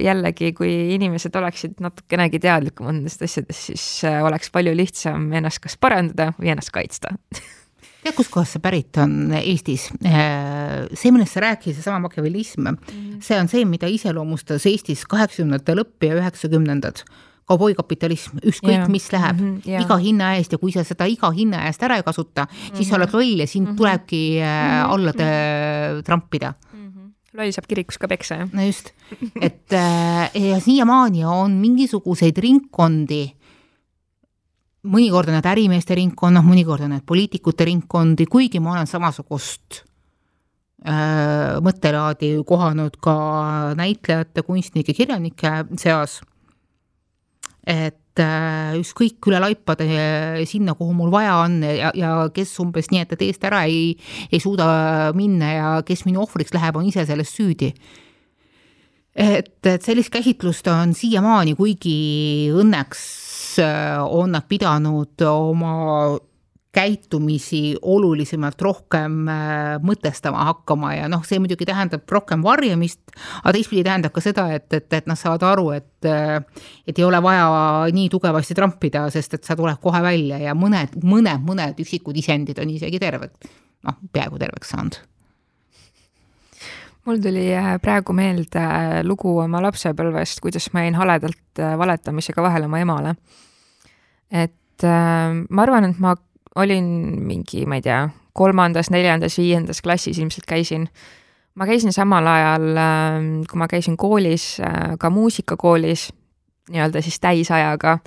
jällegi, 0.00 0.52
kui 0.52 0.94
inimesed 0.94 1.34
oleksid 1.34 1.80
natukenegi 1.80 2.38
teadlikumad 2.38 2.94
nendest 2.94 3.22
asjadest, 3.22 3.60
siis 3.60 4.02
oleks 4.22 4.50
palju 4.50 4.76
lihtsam 4.76 5.32
ennast 5.32 5.58
kas 5.58 5.76
parandada 5.76 6.32
või 6.38 6.52
ennast 6.52 6.70
kaitsta 6.70 7.08
tead, 8.02 8.14
kuskohast 8.16 8.56
see 8.56 8.64
pärit 8.64 8.98
on 9.02 9.32
Eestis? 9.40 9.88
see, 9.98 11.12
millest 11.14 11.36
sa 11.36 11.44
rääkisid, 11.44 11.78
seesama 11.78 11.98
makiavellism 12.08 12.60
mm, 12.60 12.76
-hmm. 12.76 13.22
see 13.22 13.40
on 13.40 13.48
see, 13.48 13.64
mida 13.64 13.86
iseloomustas 13.90 14.66
Eestis 14.66 15.06
kaheksakümnendate 15.06 15.74
lõpp 15.78 16.06
ja 16.06 16.20
üheksakümnendad 16.20 17.04
kauboikapitalism, 17.48 18.42
ükskõik 18.44 18.74
yeah. 18.76 18.90
mis 18.92 19.08
läheb 19.12 19.38
mm, 19.38 19.52
-hmm, 19.52 19.68
yeah. 19.68 19.84
iga 19.84 19.96
hinna 20.02 20.34
eest 20.36 20.52
ja 20.52 20.60
kui 20.60 20.72
sa 20.74 20.84
seda 20.84 21.08
iga 21.08 21.30
hinna 21.32 21.64
eest 21.68 21.82
ära 21.82 21.96
ei 21.96 22.04
kasuta 22.04 22.44
mm, 22.44 22.56
-hmm. 22.56 22.76
siis 22.76 22.88
sa 22.88 22.98
oled 22.98 23.14
loll 23.14 23.40
ja 23.40 23.46
sind 23.46 23.66
mm 23.66 23.72
-hmm. 23.72 23.76
tulebki 23.76 24.22
äh, 24.40 24.92
alla 24.92 25.12
trampida 26.04 26.52
mm. 26.72 26.88
-hmm. 26.88 27.38
loll 27.38 27.52
saab 27.52 27.66
kirikus 27.68 27.98
ka 27.98 28.08
peksa, 28.08 28.34
jah. 28.34 28.48
no 28.52 28.62
just, 28.62 28.92
et 29.46 29.72
äh, 29.72 30.48
ja 30.50 30.60
siiamaani 30.60 31.24
on 31.24 31.52
mingisuguseid 31.52 32.38
ringkondi 32.38 33.37
mõnikord 34.86 35.30
on 35.30 35.38
need 35.38 35.48
ärimeeste 35.50 35.96
ringkonnad, 35.98 36.46
mõnikord 36.46 36.86
on 36.86 36.94
need 36.94 37.06
poliitikute 37.08 37.66
ringkondi, 37.68 38.28
kuigi 38.30 38.60
ma 38.62 38.76
olen 38.76 38.90
samasugust 38.90 39.82
äh, 40.86 41.58
mõttelaadi 41.64 42.36
kohanud 42.46 42.98
ka 43.02 43.14
näitlejate, 43.78 44.44
kunstnike, 44.46 44.94
kirjanike 44.94 45.54
seas. 45.80 46.20
et 47.68 48.20
äh, 48.22 48.78
ükskõik 48.78 49.26
üle 49.28 49.40
laipade 49.42 49.88
sinna, 50.48 50.72
kuhu 50.74 50.94
mul 50.96 51.10
vaja 51.12 51.34
on 51.42 51.60
ja, 51.62 51.90
ja 51.94 52.12
kes 52.32 52.54
umbes 52.62 52.88
nii, 52.90 53.02
et 53.02 53.10
ta 53.12 53.18
teest 53.18 53.44
ära 53.44 53.64
ei, 53.68 53.96
ei 54.32 54.40
suuda 54.40 55.12
minna 55.14 55.52
ja 55.52 55.72
kes 55.84 56.06
minu 56.06 56.22
ohvriks 56.22 56.54
läheb, 56.54 56.78
on 56.78 56.86
ise 56.88 57.04
selles 57.04 57.34
süüdi 57.34 57.74
et, 59.18 59.66
et 59.66 59.82
sellist 59.82 60.12
käsitlust 60.14 60.68
on 60.70 60.94
siiamaani, 60.96 61.56
kuigi 61.58 61.98
õnneks 62.54 63.02
on 63.60 64.32
nad 64.32 64.46
pidanud 64.48 65.22
oma 65.28 66.18
käitumisi 66.72 67.76
olulisemalt 67.82 68.62
rohkem 68.62 69.28
äh, 69.28 69.78
mõtestama 69.82 70.44
hakkama 70.50 70.92
ja 70.94 71.08
noh, 71.10 71.24
see 71.26 71.40
muidugi 71.40 71.66
tähendab 71.66 72.04
rohkem 72.12 72.42
varjamist, 72.44 73.00
aga 73.40 73.54
teistpidi 73.56 73.82
tähendab 73.86 74.12
ka 74.14 74.22
seda, 74.22 74.44
et, 74.54 74.68
et, 74.76 74.86
et 75.00 75.08
nad 75.08 75.18
saavad 75.18 75.46
aru, 75.48 75.70
et 75.78 76.08
äh, 76.08 76.36
et 76.86 76.98
ei 77.00 77.06
ole 77.06 77.22
vaja 77.24 77.48
nii 77.94 78.10
tugevasti 78.12 78.56
trampida, 78.58 79.06
sest 79.14 79.38
et 79.38 79.48
sa 79.48 79.56
tuled 79.58 79.80
kohe 79.82 80.02
välja 80.04 80.38
ja 80.42 80.54
mõned, 80.54 81.00
mõned, 81.02 81.42
mõned 81.46 81.80
üksikud 81.82 82.16
isendid 82.20 82.60
on 82.60 82.70
isegi 82.76 83.00
terved, 83.00 83.34
noh, 83.88 83.98
peaaegu 84.12 84.40
terveks 84.40 84.74
saanud 84.76 85.00
mul 87.08 87.22
tuli 87.24 87.48
äh, 87.56 87.74
praegu 87.80 88.12
meelde 88.12 88.62
lugu 89.08 89.38
oma 89.40 89.62
lapsepõlvest, 89.64 90.42
kuidas 90.44 90.68
ma 90.76 90.84
jäin 90.84 90.98
haledalt 91.00 91.62
valetamisega 91.80 92.44
vahele 92.44 92.68
oma 92.68 92.84
emale. 92.84 93.14
Et 94.30 94.84
äh, 94.84 95.34
ma 95.48 95.62
arvan, 95.62 95.88
et 95.90 96.00
ma 96.02 96.14
olin 96.58 96.88
mingi, 97.26 97.64
ma 97.66 97.78
ei 97.78 97.84
tea, 97.84 98.02
kolmandas, 98.38 98.90
neljandas, 98.94 99.38
viiendas 99.38 99.82
klassis 99.82 100.18
ilmselt 100.18 100.46
käisin. 100.46 100.88
ma 101.58 101.66
käisin 101.66 101.92
samal 101.92 102.26
ajal, 102.26 102.68
ähm, 102.78 103.30
kui 103.50 103.58
ma 103.58 103.66
käisin 103.66 103.96
koolis, 103.96 104.60
äh, 104.62 104.94
ka 104.98 105.10
muusikakoolis, 105.10 106.12
nii-öelda 106.70 107.02
siis 107.02 107.18
täisajaga, 107.20 107.98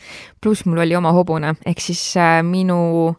pluss 0.42 0.66
mul 0.66 0.80
oli 0.86 0.96
oma 0.96 1.12
hobune, 1.12 1.56
ehk 1.66 1.84
siis 1.84 2.14
äh, 2.18 2.40
minu 2.48 3.12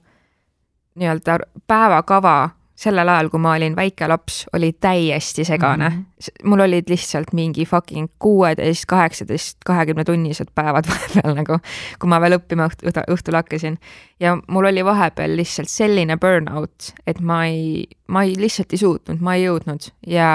nii-öelda 0.96 1.38
päevakava 1.68 2.50
sellel 2.82 3.08
ajal, 3.08 3.28
kui 3.30 3.40
ma 3.42 3.54
olin 3.56 3.76
väike 3.78 4.08
laps, 4.10 4.42
oli 4.56 4.72
täiesti 4.72 5.44
segane 5.46 5.88
mm. 5.88 5.96
-hmm. 5.96 6.48
mul 6.48 6.60
olid 6.64 6.90
lihtsalt 6.90 7.32
mingi 7.32 7.66
fucking 7.66 8.08
kuueteist, 8.18 8.86
kaheksateist, 8.86 9.58
kahekümne 9.66 10.04
tunnised 10.04 10.50
päevad 10.54 10.88
vahepeal 10.92 11.36
nagu, 11.38 11.58
kui 11.98 12.10
ma 12.10 12.20
veel 12.20 12.38
õppima 12.38 12.68
õht, 12.70 13.02
õhtul 13.10 13.38
hakkasin. 13.38 13.78
ja 14.20 14.36
mul 14.48 14.70
oli 14.70 14.84
vahepeal 14.84 15.36
lihtsalt 15.36 15.68
selline 15.68 16.16
burnout, 16.16 16.94
et 17.06 17.20
ma 17.20 17.44
ei, 17.46 17.86
ma 18.08 18.22
ei, 18.22 18.34
lihtsalt 18.38 18.72
ei 18.72 18.82
suutnud, 18.82 19.20
ma 19.20 19.34
ei 19.34 19.46
jõudnud 19.46 19.90
ja 20.06 20.30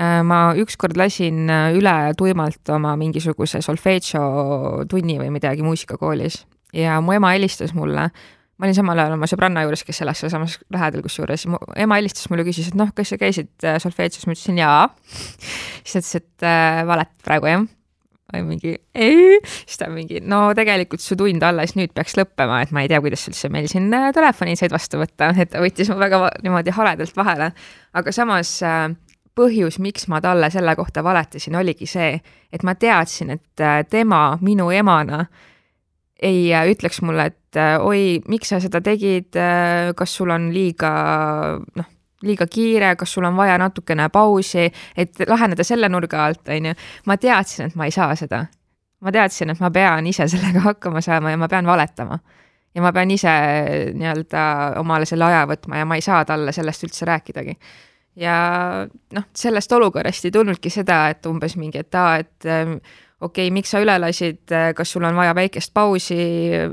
äh, 0.00 0.22
ma 0.24 0.54
ükskord 0.56 0.96
lasin 0.96 1.50
äh, 1.50 1.72
üle 1.78 2.14
tuimalt 2.16 2.68
oma 2.68 2.96
mingisuguse 2.96 3.62
solfedžo 3.62 4.22
tunni 4.88 5.18
või 5.18 5.30
midagi 5.30 5.62
muusikakoolis 5.62 6.44
ja 6.72 7.00
mu 7.00 7.12
ema 7.12 7.32
helistas 7.36 7.74
mulle 7.74 8.10
ma 8.58 8.66
olin 8.66 8.76
samal 8.76 8.98
ajal 8.98 9.14
oma 9.14 9.28
sõbranna 9.30 9.62
juures, 9.64 9.84
kes 9.86 10.02
elas 10.02 10.20
sealsamas 10.22 10.58
lähedal, 10.74 11.02
kusjuures 11.04 11.46
mu 11.50 11.60
ema 11.78 11.98
helistas 12.00 12.26
mulle, 12.32 12.44
küsis, 12.46 12.72
et 12.72 12.78
noh, 12.78 12.90
kas 12.94 13.12
sa 13.12 13.18
käisid 13.20 13.50
äh, 13.66 13.78
solfeetsis, 13.82 14.26
ma 14.26 14.34
ütlesin 14.34 14.58
jaa. 14.58 14.84
siis 15.08 15.92
ta 15.94 16.00
ütles, 16.02 16.14
et 16.22 16.46
äh, 16.46 16.84
valet 16.88 17.12
praegu 17.24 17.50
jah. 17.50 17.66
või 18.34 18.44
mingi 18.44 18.74
ei, 18.98 19.38
siis 19.62 19.78
ta 19.80 19.88
mingi, 19.92 20.20
no 20.20 20.42
tegelikult 20.58 21.00
su 21.00 21.16
tund 21.16 21.44
alles 21.46 21.76
nüüd 21.78 21.94
peaks 21.96 22.18
lõppema, 22.18 22.60
et 22.64 22.74
ma 22.76 22.82
ei 22.84 22.90
tea, 22.90 23.00
kuidas 23.04 23.24
üldse 23.30 23.48
meil 23.52 23.70
siin 23.70 23.86
äh, 23.94 24.10
telefoni 24.16 24.56
said 24.58 24.74
vastu 24.74 25.00
võtta, 25.00 25.30
et 25.42 25.54
ta 25.54 25.62
võttis 25.62 25.92
mu 25.92 26.00
väga 26.02 26.24
niimoodi 26.42 26.74
haledalt 26.74 27.14
vahele. 27.16 27.52
aga 27.96 28.14
samas 28.14 28.56
äh, 28.66 28.88
põhjus, 29.38 29.78
miks 29.78 30.08
ma 30.10 30.18
talle 30.24 30.50
selle 30.50 30.74
kohta 30.76 31.04
valetasin, 31.06 31.56
oligi 31.60 31.86
see, 31.86 32.16
et 32.52 32.66
ma 32.66 32.74
teadsin, 32.74 33.36
et 33.38 33.62
äh, 33.62 33.84
tema 33.86 34.32
minu 34.42 34.72
emana 34.74 35.22
ei 36.22 36.54
äh, 36.54 36.66
ütleks 36.72 37.02
mulle, 37.02 37.28
et 37.30 37.56
äh, 37.56 37.76
oi, 37.80 38.18
miks 38.28 38.50
sa 38.52 38.60
seda 38.62 38.80
tegid, 38.84 39.36
äh, 39.38 39.92
kas 39.98 40.16
sul 40.18 40.32
on 40.34 40.48
liiga 40.54 40.90
noh, 41.58 41.88
liiga 42.26 42.48
kiire, 42.50 42.94
kas 42.98 43.12
sul 43.14 43.26
on 43.28 43.36
vaja 43.38 43.58
natukene 43.62 44.08
pausi, 44.10 44.66
et 44.98 45.20
laheneda 45.28 45.66
selle 45.66 45.90
nurga 45.92 46.24
alt, 46.26 46.48
on 46.50 46.70
ju. 46.70 46.74
ma 47.06 47.16
teadsin, 47.16 47.70
et 47.70 47.78
ma 47.78 47.86
ei 47.86 47.94
saa 47.94 48.16
seda. 48.18 48.46
ma 49.00 49.14
teadsin, 49.14 49.54
et 49.54 49.60
ma 49.62 49.70
pean 49.70 50.06
ise 50.10 50.26
sellega 50.28 50.64
hakkama 50.64 51.00
saama 51.04 51.30
ja 51.30 51.38
ma 51.38 51.48
pean 51.48 51.66
valetama. 51.66 52.18
ja 52.74 52.82
ma 52.82 52.92
pean 52.92 53.10
ise 53.10 53.34
nii-öelda 53.94 54.46
omale 54.80 55.06
selle 55.06 55.24
aja 55.30 55.46
võtma 55.46 55.78
ja 55.78 55.86
ma 55.86 55.96
ei 55.96 56.02
saa 56.02 56.24
talle 56.24 56.52
sellest 56.52 56.84
üldse 56.84 57.06
rääkidagi 57.06 57.54
ja 58.18 58.34
noh, 59.14 59.24
sellest 59.34 59.72
olukorrast 59.72 60.26
ei 60.26 60.34
tulnudki 60.34 60.70
seda, 60.70 61.04
et 61.14 61.26
umbes 61.30 61.54
mingi, 61.56 61.78
et 61.78 61.94
aa, 61.94 62.16
et 62.18 62.48
okei 63.20 63.48
okay,, 63.48 63.54
miks 63.54 63.72
sa 63.74 63.80
üle 63.82 63.96
lasid, 63.98 64.52
kas 64.78 64.92
sul 64.94 65.02
on 65.08 65.16
vaja 65.18 65.34
väikest 65.34 65.72
pausi, 65.74 66.18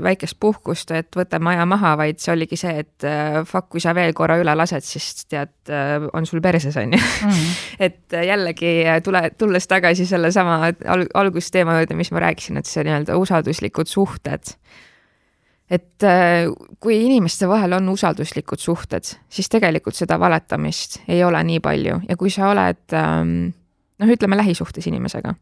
väikest 0.02 0.38
puhkust, 0.40 0.92
et 0.94 1.18
võtame 1.18 1.50
aja 1.52 1.66
maha, 1.66 1.96
vaid 1.98 2.22
see 2.22 2.32
oligi 2.36 2.58
see, 2.60 2.84
et 2.84 3.06
äh, 3.06 3.40
fuck, 3.48 3.66
kui 3.72 3.82
sa 3.82 3.94
veel 3.96 4.14
korra 4.16 4.38
üle 4.38 4.54
lased, 4.54 4.86
siis 4.86 5.26
tead, 5.26 5.54
äh, 5.74 6.06
on 6.14 6.28
sul 6.28 6.42
perses, 6.44 6.78
on 6.78 6.94
ju. 6.94 7.02
Mhm. 7.02 7.50
et 7.88 8.14
äh, 8.14 8.28
jällegi 8.30 8.72
tule, 9.04 9.24
tulles 9.38 9.66
tagasi 9.66 10.06
sellesama 10.06 10.60
al-, 10.70 11.08
algusteema 11.18 11.80
juurde, 11.80 11.98
mis 11.98 12.14
ma 12.14 12.22
rääkisin, 12.28 12.62
et 12.62 12.70
see 12.70 12.86
nii-öelda 12.86 13.18
usalduslikud 13.18 13.90
suhted. 13.90 14.54
et 15.66 16.04
kui 16.78 16.94
inimeste 17.02 17.48
vahel 17.50 17.72
on 17.74 17.88
usalduslikud 17.90 18.60
suhted, 18.62 19.02
siis 19.02 19.48
tegelikult 19.50 19.98
seda 19.98 20.14
valetamist 20.22 21.00
ei 21.10 21.24
ole 21.26 21.40
nii 21.42 21.58
palju 21.58 21.96
ja 22.06 22.16
kui 22.16 22.30
sa 22.30 22.52
oled 22.52 22.94
ähm, 22.94 23.48
noh, 23.98 24.12
ütleme 24.14 24.38
lähisuhtes 24.38 24.86
inimesega 24.86 25.34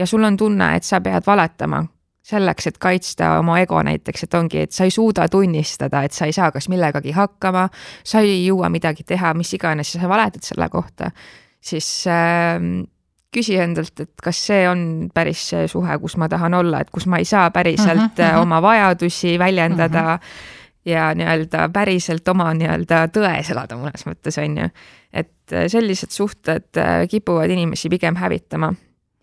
ja 0.00 0.06
sul 0.08 0.24
on 0.24 0.36
tunne, 0.40 0.74
et 0.76 0.86
sa 0.86 1.00
pead 1.04 1.26
valetama 1.26 1.84
selleks, 2.30 2.68
et 2.70 2.78
kaitsta 2.80 3.34
oma 3.40 3.58
ego 3.62 3.80
näiteks, 3.84 4.24
et 4.26 4.36
ongi, 4.38 4.64
et 4.66 4.72
sa 4.76 4.86
ei 4.86 4.92
suuda 4.94 5.26
tunnistada, 5.32 6.04
et 6.06 6.14
sa 6.14 6.28
ei 6.28 6.34
saa 6.36 6.50
kas 6.54 6.68
millegagi 6.72 7.14
hakkama, 7.16 7.66
sa 8.06 8.22
ei 8.24 8.44
jõua 8.44 8.70
midagi 8.72 9.06
teha, 9.08 9.32
mis 9.38 9.52
iganes, 9.56 9.94
sa 9.96 10.10
valetad 10.10 10.46
selle 10.46 10.68
kohta, 10.72 11.10
siis 11.64 11.88
äh, 12.10 12.60
küsi 13.34 13.56
endalt, 13.62 13.94
et 14.04 14.24
kas 14.24 14.40
see 14.50 14.62
on 14.68 14.84
päris 15.14 15.42
see 15.52 15.66
suhe, 15.70 15.98
kus 16.02 16.16
ma 16.20 16.28
tahan 16.30 16.56
olla, 16.60 16.82
et 16.84 16.90
kus 16.94 17.08
ma 17.10 17.20
ei 17.22 17.28
saa 17.28 17.50
päriselt 17.54 18.18
uh 18.18 18.24
-huh, 18.24 18.30
uh 18.30 18.34
-huh. 18.36 18.42
oma 18.42 18.62
vajadusi 18.62 19.38
väljendada 19.38 20.04
uh 20.14 20.20
-huh. 20.20 20.90
ja 20.90 21.14
nii-öelda 21.14 21.68
päriselt 21.72 22.28
oma 22.28 22.52
nii-öelda 22.54 23.06
tões 23.16 23.50
elada 23.50 23.76
mõnes 23.76 24.06
mõttes, 24.06 24.38
on 24.42 24.58
ju. 24.58 24.68
et 25.12 25.32
sellised 25.66 26.10
suhted 26.10 26.76
äh, 26.76 27.08
kipuvad 27.08 27.50
inimesi 27.50 27.88
pigem 27.88 28.16
hävitama 28.16 28.74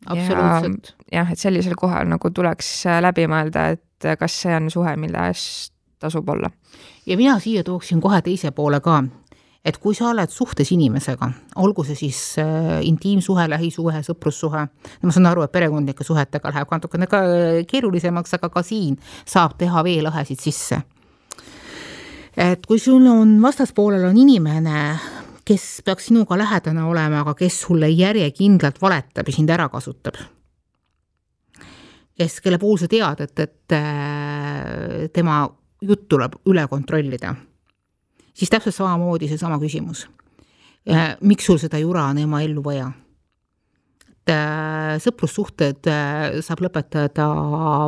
absoluutselt. 0.08 0.94
jah, 1.12 1.32
et 1.32 1.40
sellisel 1.40 1.76
kohal 1.80 2.08
nagu 2.10 2.32
tuleks 2.34 2.72
äh, 2.88 3.02
läbi 3.04 3.28
mõelda, 3.30 3.72
et 3.78 4.06
äh, 4.06 4.18
kas 4.20 4.42
see 4.44 4.56
on 4.56 4.72
suhe, 4.74 4.96
mille 5.00 5.28
eest 5.32 5.74
tasub 6.00 6.30
olla. 6.30 6.50
ja 7.06 7.18
mina 7.18 7.40
siia 7.40 7.64
tooksin 7.64 8.02
kohe 8.02 8.22
teise 8.22 8.52
poole 8.52 8.80
ka, 8.82 9.02
et 9.66 9.78
kui 9.84 9.96
sa 9.98 10.12
oled 10.12 10.32
suhtes 10.32 10.72
inimesega, 10.72 11.30
olgu 11.64 11.84
see 11.88 11.98
siis 12.00 12.20
äh, 12.42 12.78
intiimsuhe, 12.88 13.48
lähisuhe, 13.52 14.02
sõprussuhe, 14.06 14.66
ma 15.04 15.16
saan 15.16 15.32
aru, 15.32 15.44
et 15.44 15.52
perekondlike 15.52 16.06
suhetega 16.08 16.54
läheb 16.54 16.76
natukene 16.78 17.10
ka 17.12 17.24
äh, 17.26 17.64
keerulisemaks, 17.70 18.38
aga 18.38 18.52
ka 18.54 18.64
siin 18.66 18.96
saab 19.26 19.58
teha 19.60 19.84
veelõhesid 19.88 20.44
sisse. 20.44 20.82
et 22.38 22.66
kui 22.70 22.80
sul 22.80 23.06
on 23.10 23.40
vastaspoolel 23.42 24.06
on 24.12 24.18
inimene, 24.18 24.82
kes 25.48 25.82
peaks 25.86 26.10
sinuga 26.10 26.38
lähedane 26.38 26.84
olema, 26.84 27.22
aga 27.24 27.34
kes 27.38 27.62
sulle 27.62 27.90
järjekindlalt 27.90 28.82
valetab 28.82 29.30
ja 29.30 29.36
sind 29.36 29.50
ära 29.54 29.70
kasutab. 29.72 30.20
kes, 32.18 32.42
kelle 32.42 32.58
puhul 32.58 32.80
sa 32.82 32.88
tead, 32.90 33.22
et, 33.22 33.40
et 33.40 33.76
äh, 33.78 35.08
tema 35.14 35.46
jutt 35.82 36.08
tuleb 36.10 36.40
üle 36.50 36.68
kontrollida. 36.68 37.36
siis 38.34 38.50
täpselt 38.50 38.76
samamoodi 38.76 39.28
seesama 39.28 39.60
küsimus. 39.60 40.08
Äh, 40.90 41.16
miks 41.22 41.46
sul 41.46 41.58
seda 41.58 41.80
jura 41.80 42.06
on 42.12 42.18
ema 42.18 42.42
ellu 42.42 42.64
vaja? 42.64 42.92
Äh, 44.28 44.98
sõprussuhted 45.00 45.88
äh, 45.88 46.34
saab 46.44 46.60
lõpetada, 46.66 47.28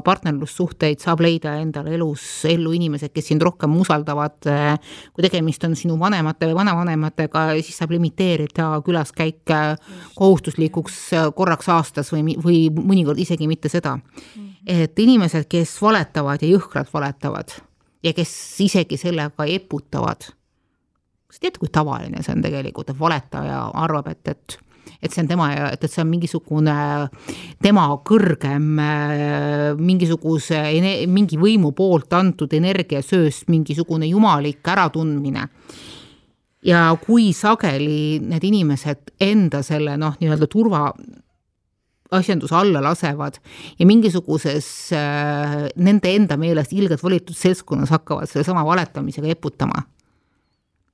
partnerlussuhteid 0.05 1.01
saab 1.03 1.19
leida 1.25 1.57
endale 1.59 1.97
elus 1.97 2.23
ellu 2.47 2.71
inimesed, 2.77 3.11
kes 3.11 3.27
sind 3.33 3.43
rohkem 3.43 3.73
usaldavad. 3.75 4.37
Äh, 4.47 4.77
kui 5.11 5.25
tegemist 5.25 5.65
on 5.67 5.75
sinu 5.75 5.97
vanemate 5.99 6.47
või 6.47 6.55
vanavanematega, 6.61 7.43
siis 7.59 7.81
saab 7.81 7.91
limiteerida 7.91 8.69
külaskäike 8.85 9.57
kohustuslikuks 10.15 11.01
korraks 11.35 11.67
aastas 11.75 12.13
või, 12.15 12.37
või 12.39 12.61
mõnikord 12.71 13.19
isegi 13.19 13.49
mitte 13.51 13.67
seda. 13.67 13.97
et 14.67 14.99
inimesed, 14.99 15.47
kes 15.51 15.75
valetavad 15.81 16.39
ja 16.43 16.53
jõhkralt 16.53 16.93
valetavad 16.93 17.51
ja 18.03 18.15
kes 18.15 18.31
isegi 18.63 18.97
sellega 18.97 19.43
eputavad. 19.45 20.31
kas 21.27 21.39
teate, 21.39 21.59
kui 21.59 21.67
tavaline 21.67 22.23
see 22.23 22.31
on 22.31 22.47
tegelikult, 22.47 22.89
et 22.89 22.99
valetaja 22.99 23.61
arvab, 23.75 24.07
et, 24.07 24.27
et 24.27 24.59
et 25.01 25.13
see 25.13 25.23
on 25.23 25.29
tema 25.29 25.49
et, 25.53 25.83
et 25.83 25.91
see 25.91 26.03
on 26.03 26.09
mingisugune 26.11 26.75
tema 27.63 27.85
kõrgem 28.05 28.67
mingisuguse, 29.79 30.59
mingi 31.07 31.39
võimu 31.39 31.71
poolt 31.75 32.13
antud 32.17 32.53
energiasööst, 32.53 33.47
mingisugune 33.51 34.09
jumalik 34.09 34.67
äratundmine. 34.67 35.47
Ja 36.67 36.89
kui 36.99 37.31
sageli 37.31 38.19
need 38.19 38.43
inimesed 38.43 39.13
enda 39.23 39.61
selle 39.63 39.95
noh, 39.99 40.17
nii-öelda 40.19 40.47
turva 40.51 40.89
asjanduse 42.11 42.55
alla 42.55 42.81
lasevad 42.83 43.37
ja 43.79 43.85
mingisuguses 43.85 44.67
äh, 44.97 45.55
nende 45.77 46.11
enda 46.15 46.37
meelest 46.41 46.73
ilgelt 46.73 47.03
valitud 47.03 47.37
seltskonnas 47.37 47.93
hakkavad 47.93 48.29
sellesama 48.29 48.65
valetamisega 48.65 49.29
eputama 49.29 49.83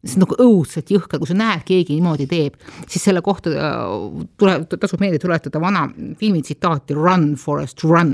see 0.05 0.19
on 0.19 0.25
nagu 0.25 0.37
õudselt 0.41 0.91
jõhker, 0.93 1.19
kui 1.21 1.29
sa 1.29 1.37
näed, 1.37 1.63
keegi 1.67 1.97
niimoodi 1.97 2.27
teeb, 2.29 2.59
siis 2.85 3.03
selle 3.07 3.23
kohta 3.25 3.53
äh, 3.53 3.79
tuleb, 4.39 4.67
tasub 4.81 5.01
meelde 5.01 5.19
tuletada 5.21 5.61
vana 5.61 5.85
filmi 6.19 6.43
tsitaati 6.45 6.97
Run, 6.97 7.33
Forest, 7.39 7.83
run. 7.87 8.13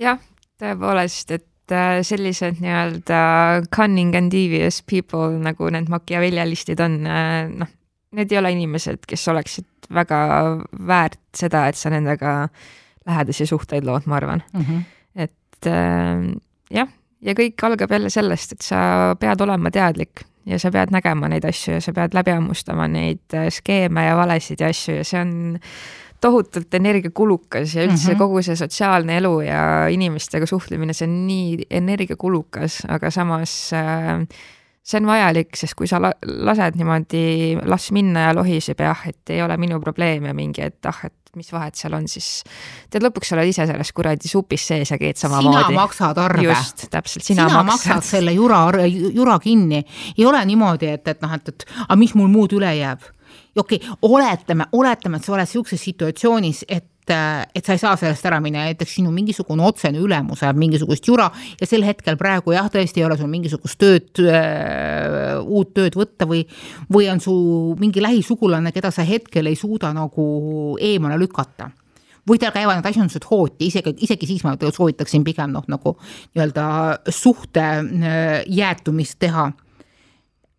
jah, 0.00 0.20
tõepoolest, 0.60 1.34
et 1.36 1.76
äh, 1.76 2.00
sellised 2.06 2.62
nii-öelda 2.64 3.22
cunning 3.74 4.16
and 4.18 4.34
devious 4.34 4.82
people 4.82 5.38
nagu 5.42 5.70
need 5.70 5.90
makiavelljalistid 5.92 6.82
on, 6.82 7.00
äh, 7.06 7.44
noh, 7.62 7.74
need 8.18 8.32
ei 8.32 8.42
ole 8.42 8.54
inimesed, 8.56 9.04
kes 9.06 9.28
oleksid 9.30 9.90
väga 9.94 10.20
väärt 10.86 11.20
seda, 11.36 11.68
et 11.70 11.78
sa 11.78 11.90
nendega 11.90 12.48
lähedasi 13.06 13.46
suhteid 13.48 13.86
lood, 13.86 14.06
ma 14.10 14.18
arvan 14.18 14.42
mm. 14.52 14.64
-hmm. 14.66 14.82
et 15.14 15.70
äh, 15.70 16.32
jah 16.70 16.90
ja 17.20 17.34
kõik 17.36 17.64
algab 17.66 17.92
jälle 17.92 18.10
sellest, 18.10 18.52
et 18.56 18.66
sa 18.66 19.14
pead 19.20 19.40
olema 19.44 19.70
teadlik 19.70 20.24
ja 20.48 20.58
sa 20.58 20.70
pead 20.72 20.92
nägema 20.94 21.28
neid 21.30 21.44
asju 21.48 21.76
ja 21.76 21.80
sa 21.84 21.92
pead 21.96 22.14
läbi 22.16 22.34
hammustama 22.34 22.88
neid 22.90 23.36
äh, 23.36 23.50
skeeme 23.52 24.06
ja 24.06 24.16
valesid 24.18 24.60
ja 24.60 24.70
asju 24.72 25.00
ja 25.00 25.04
see 25.06 25.20
on 25.20 25.34
tohutult 26.20 26.74
energiakulukas 26.76 27.74
ja 27.74 27.84
üldse 27.84 28.10
mm 28.10 28.14
-hmm. 28.14 28.18
kogu 28.18 28.42
see 28.42 28.56
sotsiaalne 28.56 29.16
elu 29.16 29.40
ja 29.40 29.86
inimestega 29.88 30.46
suhtlemine, 30.46 30.92
see 30.92 31.08
on 31.08 31.26
nii 31.26 31.66
energiakulukas, 31.70 32.82
aga 32.88 33.10
samas 33.10 33.72
äh, 33.72 34.26
see 34.82 35.00
on 35.00 35.06
vajalik, 35.06 35.56
sest 35.56 35.76
kui 35.78 35.88
sa 35.90 36.00
lased 36.00 36.76
niimoodi, 36.78 37.58
las 37.64 37.90
minna 37.92 38.28
ja 38.28 38.34
lohiseb 38.36 38.80
ja 38.80 38.90
ah, 38.90 39.08
et 39.08 39.30
ei 39.30 39.42
ole 39.42 39.56
minu 39.56 39.80
probleem 39.80 40.24
ja 40.30 40.34
mingi, 40.34 40.62
et 40.62 40.86
ah, 40.86 41.04
et 41.04 41.19
mis 41.38 41.52
vahet 41.52 41.78
seal 41.78 41.94
on, 41.96 42.06
siis 42.10 42.42
tead, 42.90 43.04
lõpuks 43.04 43.30
sa 43.30 43.36
oled 43.36 43.50
ise 43.50 43.66
selles 43.68 43.92
kuradi 43.96 44.30
supis 44.30 44.66
sees 44.72 44.90
ja 44.90 44.98
keed 45.00 45.20
samamoodi. 45.20 45.62
sina 45.62 45.76
maksad 45.76 46.18
arve. 46.18 46.44
just, 46.48 46.86
täpselt, 46.90 47.24
sina, 47.26 47.48
sina 47.48 47.62
maksad. 47.62 47.94
maksad 47.94 48.08
selle 48.08 48.34
jura, 48.34 48.64
jura 49.14 49.38
kinni. 49.42 49.84
ei 50.16 50.26
ole 50.26 50.42
niimoodi, 50.52 50.94
et, 50.98 51.08
et 51.08 51.22
noh, 51.22 51.34
et, 51.36 51.48
et 51.48 51.66
aga 51.86 51.98
mis 52.00 52.14
mul 52.18 52.30
muud 52.32 52.54
üle 52.58 52.72
jääb. 52.76 53.06
okei 53.56 53.82
okay,, 53.82 53.98
oletame, 54.02 54.66
oletame, 54.72 55.20
et 55.20 55.28
sa 55.28 55.36
oled 55.36 55.50
sihukeses 55.50 55.84
situatsioonis, 55.90 56.64
et 56.68 56.88
et 57.10 57.66
sa 57.66 57.74
ei 57.74 57.80
saa 57.82 57.96
sellest 58.00 58.26
ära 58.28 58.40
minna, 58.42 58.64
näiteks 58.68 58.96
sinu 58.98 59.12
mingisugune 59.14 59.64
otsene 59.66 60.00
ülemus 60.02 60.44
ajab 60.44 60.60
mingisugust 60.60 61.08
jura 61.08 61.28
ja 61.60 61.68
sel 61.68 61.84
hetkel 61.86 62.18
praegu 62.20 62.54
jah, 62.54 62.68
tõesti 62.72 63.02
ei 63.02 63.06
ole 63.08 63.18
sul 63.20 63.30
mingisugust 63.32 63.80
tööd 63.80 64.22
äh,, 64.24 65.38
uut 65.40 65.74
tööd 65.76 65.98
võtta 65.98 66.28
või, 66.30 66.44
või 66.92 67.10
on 67.12 67.22
su 67.22 67.34
mingi 67.80 68.02
lähisugulane, 68.04 68.72
keda 68.76 68.92
sa 68.94 69.06
hetkel 69.06 69.50
ei 69.50 69.58
suuda 69.58 69.92
nagu 69.96 70.26
eemale 70.80 71.18
lükata. 71.20 71.70
Või 72.28 72.38
teil 72.38 72.52
käivad 72.52 72.76
need 72.78 72.86
asjandused 72.90 73.24
hooti, 73.30 73.70
isegi, 73.70 73.94
isegi 74.04 74.28
siis 74.28 74.44
ma 74.44 74.52
soovitaksin 74.60 75.24
pigem 75.26 75.54
noh, 75.54 75.64
nagu 75.72 75.96
nii-öelda 76.34 76.66
suhte 77.08 77.64
äh, 77.64 78.42
jäätumist 78.46 79.18
teha 79.18 79.48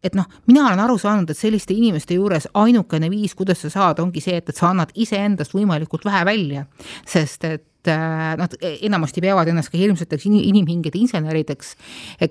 et 0.03 0.17
noh, 0.17 0.27
mina 0.49 0.65
olen 0.67 0.81
aru 0.83 0.97
saanud, 1.01 1.29
et 1.29 1.37
selliste 1.37 1.75
inimeste 1.77 2.17
juures 2.17 2.47
ainukene 2.57 3.09
viis, 3.13 3.35
kuidas 3.37 3.61
sa 3.65 3.73
saad, 3.73 4.01
ongi 4.01 4.23
see, 4.23 4.39
et, 4.41 4.49
et 4.49 4.57
sa 4.57 4.71
annad 4.71 4.93
iseendast 4.97 5.53
võimalikult 5.57 6.07
vähe 6.07 6.23
välja, 6.25 6.65
sest 7.07 7.45
et 7.45 7.89
äh, 7.89 8.33
nad 8.37 8.55
enamasti 8.71 9.21
peavad 9.21 9.51
ennast 9.51 9.69
ka 9.73 9.77
hirmsateks 9.77 10.25
inimhingede 10.25 10.97
insenerideks, 11.01 11.75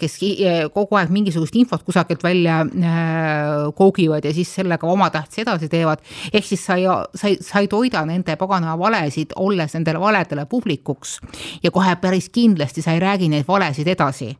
kes 0.03 0.19
kogu 0.75 0.99
aeg 0.99 1.15
mingisugust 1.15 1.55
infot 1.63 1.87
kusagilt 1.87 2.27
välja 2.27 2.61
äh, 2.67 3.71
koogivad 3.79 4.27
ja 4.27 4.35
siis 4.35 4.51
sellega 4.59 4.91
oma 4.91 5.11
tähtsa 5.15 5.45
edasi 5.47 5.71
teevad. 5.71 6.03
ehk 6.33 6.51
siis 6.51 6.67
sa 6.67 6.79
ei, 6.79 6.91
sa 7.15 7.31
ei, 7.31 7.39
sa 7.39 7.63
ei 7.63 7.71
toida 7.71 8.03
nende 8.07 8.35
paganama 8.39 8.79
valesid, 8.79 9.39
olles 9.39 9.79
nendele 9.79 10.03
valedele 10.03 10.47
publikuks. 10.51 11.21
Ja 11.63 11.71
kohe 11.71 11.97
päris 12.03 12.31
kindlasti 12.35 12.83
sa 12.83 12.99
ei 12.99 13.03
räägi 13.03 13.31
neid 13.31 13.47
valesid 13.47 13.87
edasi 13.95 14.35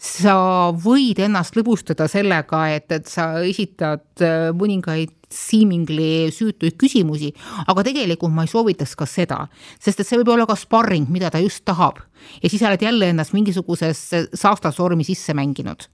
sa 0.00 0.34
võid 0.76 1.20
ennast 1.24 1.56
lõbustada 1.56 2.06
sellega, 2.10 2.66
et, 2.74 2.90
et 2.92 3.08
sa 3.10 3.28
esitad 3.46 4.04
äh, 4.22 4.50
mõningaid 4.56 5.14
seemingly 5.34 6.30
süütuid 6.34 6.76
küsimusi, 6.78 7.32
aga 7.66 7.84
tegelikult 7.86 8.34
ma 8.34 8.44
ei 8.46 8.52
soovitaks 8.52 8.94
ka 8.98 9.08
seda, 9.08 9.40
sest 9.82 10.00
et 10.00 10.08
see 10.08 10.20
võib 10.20 10.34
olla 10.36 10.46
ka 10.46 10.56
sparring, 10.58 11.08
mida 11.10 11.32
ta 11.32 11.42
just 11.42 11.64
tahab. 11.66 11.98
ja 12.42 12.48
siis 12.48 12.62
sa 12.62 12.70
oled 12.70 12.82
jälle 12.82 13.10
ennast 13.10 13.34
mingisugusesse 13.34 14.28
saastasormi 14.34 15.04
sisse 15.04 15.34
mänginud. 15.34 15.88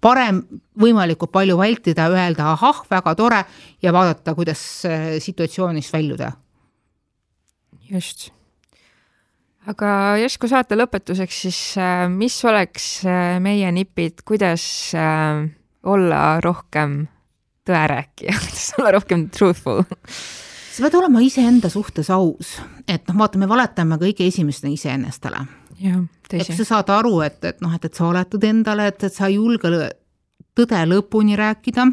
parem 0.00 0.42
võimalikult 0.78 1.32
palju 1.32 1.56
vältida, 1.58 2.10
öelda 2.10 2.52
ahah, 2.52 2.84
väga 2.90 3.14
tore 3.14 3.44
ja 3.82 3.92
vaadata, 3.92 4.34
kuidas 4.34 4.84
äh, 4.84 5.18
situatsioonist 5.18 5.92
väljuda. 5.92 6.32
just 7.90 8.30
aga 9.70 10.18
järsku 10.22 10.50
saate 10.50 10.76
lõpetuseks 10.78 11.40
siis, 11.46 11.60
äh, 11.80 12.06
mis 12.10 12.36
oleks 12.48 12.88
äh, 13.06 13.38
meie 13.42 13.70
nipid, 13.74 14.24
kuidas 14.26 14.64
äh, 14.98 15.44
olla 15.86 16.22
rohkem 16.44 17.02
tõerääkija, 17.68 18.36
kuidas 18.44 18.68
olla 18.78 18.94
rohkem 18.98 19.28
truthful? 19.34 19.84
sa 20.72 20.86
pead 20.86 20.94
olema 21.02 21.22
iseenda 21.22 21.68
suhtes 21.70 22.08
aus, 22.10 22.56
et 22.88 23.04
noh, 23.10 23.18
vaata, 23.20 23.40
me 23.40 23.48
valetame 23.50 23.98
kõige 24.00 24.26
esimesena 24.26 24.72
iseennastele. 24.72 25.42
et 26.32 26.54
sa 26.56 26.64
saad 26.64 26.92
aru, 26.94 27.18
et, 27.26 27.42
et 27.44 27.60
noh, 27.64 27.74
et, 27.76 27.84
et 27.84 27.94
sa 27.94 28.08
valetad 28.08 28.46
endale, 28.48 28.88
et, 28.88 29.04
et 29.04 29.14
sa 29.14 29.28
ei 29.28 29.36
julge 29.36 29.68
tõde 30.56 30.80
lõpuni 30.88 31.36
rääkida, 31.38 31.86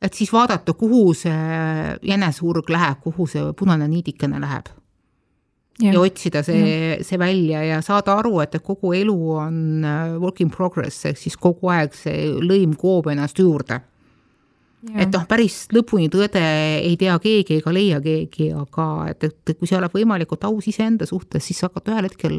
et 0.00 0.16
siis 0.16 0.30
vaadata, 0.32 0.76
kuhu 0.76 1.14
see 1.16 1.96
jäneseurg 2.08 2.68
läheb, 2.72 3.00
kuhu 3.04 3.26
see 3.28 3.48
punane 3.56 3.88
niidikene 3.88 4.40
läheb 4.40 4.70
ja, 5.80 5.92
ja 5.94 6.00
otsida 6.00 6.42
see, 6.46 6.98
see 7.06 7.18
välja 7.20 7.62
ja 7.64 7.82
saada 7.84 8.18
aru, 8.20 8.38
et 8.44 8.58
kogu 8.64 8.92
elu 8.96 9.16
on 9.36 9.86
äh, 9.86 10.16
work 10.20 10.42
in 10.44 10.50
progress, 10.52 11.04
ehk 11.08 11.20
siis 11.20 11.38
kogu 11.40 11.70
aeg 11.72 11.94
see 11.96 12.28
lõim 12.40 12.76
koob 12.78 13.10
ennast 13.12 13.38
juurde. 13.40 13.80
et 14.96 15.12
noh, 15.12 15.26
päris 15.28 15.66
lõpuni 15.76 16.08
tõde 16.12 16.40
ei 16.80 16.94
tea 17.00 17.18
keegi 17.20 17.58
ega 17.60 17.72
leia 17.72 17.98
keegi, 18.00 18.50
aga 18.56 18.86
et, 19.10 19.26
et 19.28 19.56
kui 19.58 19.68
sa 19.68 19.76
oled 19.76 19.92
võimalikult 19.92 20.44
aus 20.48 20.68
iseenda 20.70 21.08
suhtes, 21.08 21.44
siis 21.44 21.60
sa 21.60 21.68
hakkad 21.68 21.92
ühel 21.92 22.08
hetkel 22.08 22.38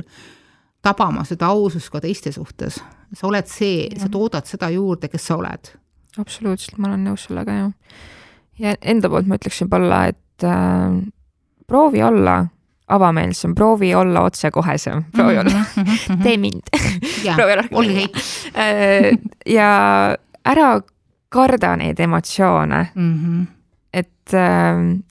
tabama 0.82 1.21
seda 1.27 1.51
ausust 1.54 1.91
ka 1.93 2.01
teiste 2.01 2.34
suhtes. 2.34 2.80
sa 3.13 3.27
oled 3.27 3.47
see, 3.47 3.89
sa 3.99 4.08
toodad 4.10 4.47
seda 4.49 4.71
juurde, 4.73 5.10
kes 5.12 5.27
sa 5.27 5.38
oled. 5.38 5.75
absoluutselt, 6.17 6.80
ma 6.80 6.89
olen 6.89 7.06
nõus 7.12 7.27
sellega, 7.27 7.60
jah. 7.60 8.01
ja 8.60 8.75
enda 8.82 9.10
poolt 9.10 9.30
ma 9.30 9.38
ütleksin 9.38 9.69
Palla, 9.69 10.08
et 10.10 10.47
äh, 10.47 10.97
proovi 11.67 12.01
olla 12.04 12.41
avameelsem, 12.91 13.56
proovi 13.56 13.93
olla 13.95 14.21
otsekohesem, 14.27 15.04
proovi 15.15 15.38
olla 15.38 15.51
mm, 15.51 15.84
-hmm. 15.84 16.23
tee 16.23 16.38
mind 16.38 16.62
proovi 17.36 17.54
olla. 17.54 17.63
olge 17.71 17.95
heit. 17.95 18.15
Äh, 18.56 19.17
ja 19.45 19.69
ära 20.45 20.82
karda 21.30 21.75
neid 21.75 21.99
emotsioone 21.99 22.88
mm. 22.95 23.13
-hmm. 23.13 23.45
et 23.93 24.34
äh, 24.34 25.01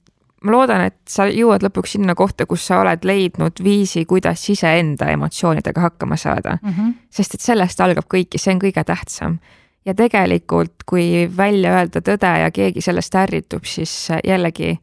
ma 0.44 0.52
loodan, 0.54 0.84
et 0.88 0.98
sa 1.08 1.26
jõuad 1.28 1.64
lõpuks 1.64 1.96
sinna 1.96 2.14
kohta, 2.16 2.46
kus 2.48 2.66
sa 2.66 2.80
oled 2.80 3.04
leidnud 3.04 3.62
viisi, 3.64 4.04
kuidas 4.08 4.42
iseenda 4.50 5.10
emotsioonidega 5.12 5.80
hakkama 5.80 6.16
saada 6.16 6.58
mm. 6.62 6.70
-hmm. 6.70 6.92
sest 7.10 7.34
et 7.34 7.40
sellest 7.40 7.80
algab 7.80 8.08
kõik 8.14 8.34
ja 8.34 8.38
see 8.38 8.54
on 8.54 8.62
kõige 8.62 8.84
tähtsam. 8.84 9.38
ja 9.84 9.94
tegelikult, 9.94 10.82
kui 10.86 11.30
välja 11.36 11.72
öelda 11.72 12.00
tõde 12.00 12.38
ja 12.40 12.50
keegi 12.50 12.80
sellest 12.80 13.14
ärritub, 13.14 13.64
siis 13.64 14.08
jällegi 14.24 14.78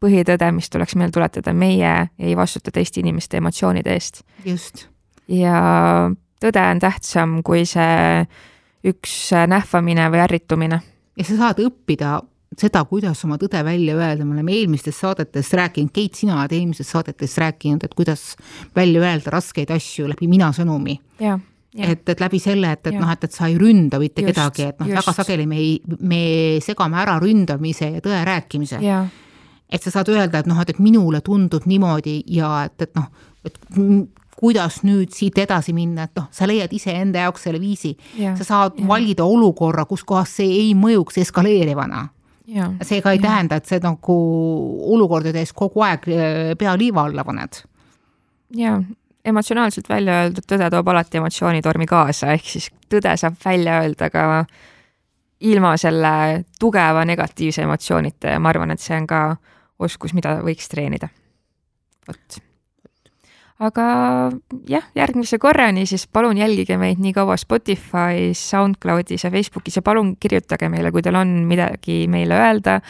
põhitõde, 0.00 0.50
mis 0.54 0.70
tuleks 0.70 0.96
meelde 0.98 1.18
tuletada, 1.18 1.54
meie 1.54 1.94
ei 2.18 2.36
vastuta 2.38 2.72
teiste 2.74 3.00
inimeste 3.02 3.40
emotsioonide 3.40 3.92
eest. 3.96 4.22
just. 4.44 4.86
ja 5.28 5.58
tõde 6.42 6.64
on 6.70 6.80
tähtsam 6.82 7.40
kui 7.46 7.66
see 7.66 8.24
üks 8.88 9.14
nähvamine 9.50 10.08
või 10.12 10.24
ärritumine. 10.24 10.80
ja 11.18 11.24
sa 11.26 11.38
saad 11.42 11.62
õppida 11.64 12.18
seda, 12.58 12.82
kuidas 12.88 13.20
oma 13.26 13.36
tõde 13.40 13.60
välja 13.64 13.96
öelda, 13.98 14.24
me 14.24 14.38
oleme 14.38 14.54
eelmistes 14.56 14.96
saadetes 15.02 15.52
rääkinud, 15.56 15.92
Keit, 15.94 16.16
sina 16.18 16.38
oled 16.40 16.54
eelmistes 16.56 16.90
saadetes 16.94 17.36
rääkinud, 17.38 17.84
et 17.84 17.94
kuidas 17.98 18.32
välja 18.76 19.04
öelda 19.04 19.34
raskeid 19.34 19.70
asju 19.74 20.08
läbi 20.08 20.30
mina 20.30 20.50
sõnumi. 20.56 20.98
et, 21.78 22.08
et 22.08 22.20
läbi 22.20 22.40
selle, 22.42 22.72
et, 22.72 22.86
et 22.86 22.96
noh, 22.98 23.10
et, 23.12 23.24
et 23.24 23.34
sa 23.34 23.46
ei 23.46 23.58
ründa 23.60 24.00
mitte 24.00 24.22
just, 24.24 24.32
kedagi, 24.32 24.68
et 24.72 24.80
noh, 24.80 24.88
väga 24.96 25.12
sageli 25.14 25.46
me 25.46 25.58
ei, 25.60 25.74
me 26.00 26.20
segame 26.64 26.98
ära 26.98 27.18
ründamise 27.22 27.92
ja 27.92 28.02
tõe 28.02 28.22
rääkimise 28.26 28.80
et 29.70 29.82
sa 29.82 29.92
saad 29.92 30.08
öelda, 30.08 30.40
et 30.40 30.48
noh, 30.48 30.60
et, 30.62 30.70
et 30.70 30.78
minule 30.82 31.20
tundub 31.24 31.66
niimoodi 31.68 32.22
ja 32.32 32.64
et, 32.68 32.82
et 32.82 32.94
noh, 32.96 33.08
et 33.44 33.58
kuidas 34.38 34.82
nüüd 34.86 35.10
siit 35.14 35.38
edasi 35.42 35.74
minna, 35.74 36.06
et 36.06 36.14
noh, 36.18 36.28
sa 36.34 36.46
leiad 36.46 36.72
iseenda 36.72 37.26
jaoks 37.26 37.48
selle 37.48 37.60
viisi. 37.60 37.96
sa 38.38 38.44
saad 38.44 38.78
ja. 38.78 38.86
valida 38.88 39.26
olukorra, 39.26 39.84
kus 39.84 40.04
kohas 40.06 40.36
see 40.38 40.60
ei 40.60 40.70
mõjuks 40.78 41.18
eskaleerivana. 41.24 42.06
see 42.82 43.02
ka 43.02 43.12
ei 43.12 43.18
ja. 43.18 43.22
tähenda, 43.26 43.58
et 43.58 43.66
see 43.66 43.80
nagu 43.82 44.14
olukordades 44.94 45.52
kogu 45.52 45.82
aeg 45.84 46.08
äh, 46.08 46.54
pea 46.58 46.76
liiva 46.78 47.04
alla 47.04 47.24
paned. 47.24 47.62
ja 48.56 48.78
emotsionaalselt 49.28 49.88
välja 49.88 50.22
öeldud 50.22 50.46
tõde 50.48 50.70
toob 50.72 50.88
alati 50.88 51.18
emotsioonitormi 51.20 51.86
kaasa, 51.86 52.32
ehk 52.32 52.46
siis 52.48 52.70
tõde 52.88 53.12
saab 53.20 53.36
välja 53.44 53.82
öelda 53.82 54.08
ka 54.10 54.24
ilma 55.40 55.76
selle 55.76 56.44
tugeva 56.60 57.04
negatiivse 57.04 57.62
emotsioonita 57.62 58.34
ja 58.34 58.40
ma 58.40 58.48
arvan, 58.54 58.72
et 58.74 58.80
see 58.80 58.96
on 58.96 59.06
ka 59.06 59.20
oskus, 59.78 60.14
mida 60.16 60.38
võiks 60.44 60.68
treenida. 60.70 61.08
vot. 62.08 62.38
aga 63.58 63.84
jah, 64.70 64.84
järgmise 64.94 65.38
korrani 65.38 65.86
siis 65.86 66.06
palun 66.06 66.38
jälgige 66.38 66.78
meid 66.78 67.00
nii 67.02 67.12
kaua 67.12 67.36
Spotify's, 67.36 68.40
SoundCloudis 68.50 69.24
ja 69.24 69.30
Facebookis 69.30 69.76
ja 69.76 69.82
palun 69.82 70.16
kirjutage 70.16 70.68
meile, 70.68 70.92
kui 70.92 71.02
teil 71.02 71.18
on 71.18 71.44
midagi 71.48 72.06
meile 72.08 72.38
öelda 72.38 72.80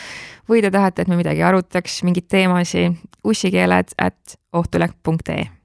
või 0.49 0.63
te 0.63 0.71
tahate, 0.71 1.03
et 1.03 1.09
me 1.09 1.21
midagi 1.21 1.43
arutaks, 1.43 2.03
mingeid 2.05 2.29
teemasid, 2.29 3.01
ussikeeled 3.25 3.97
at 3.99 4.39
ohtulehk.ee 4.53 5.58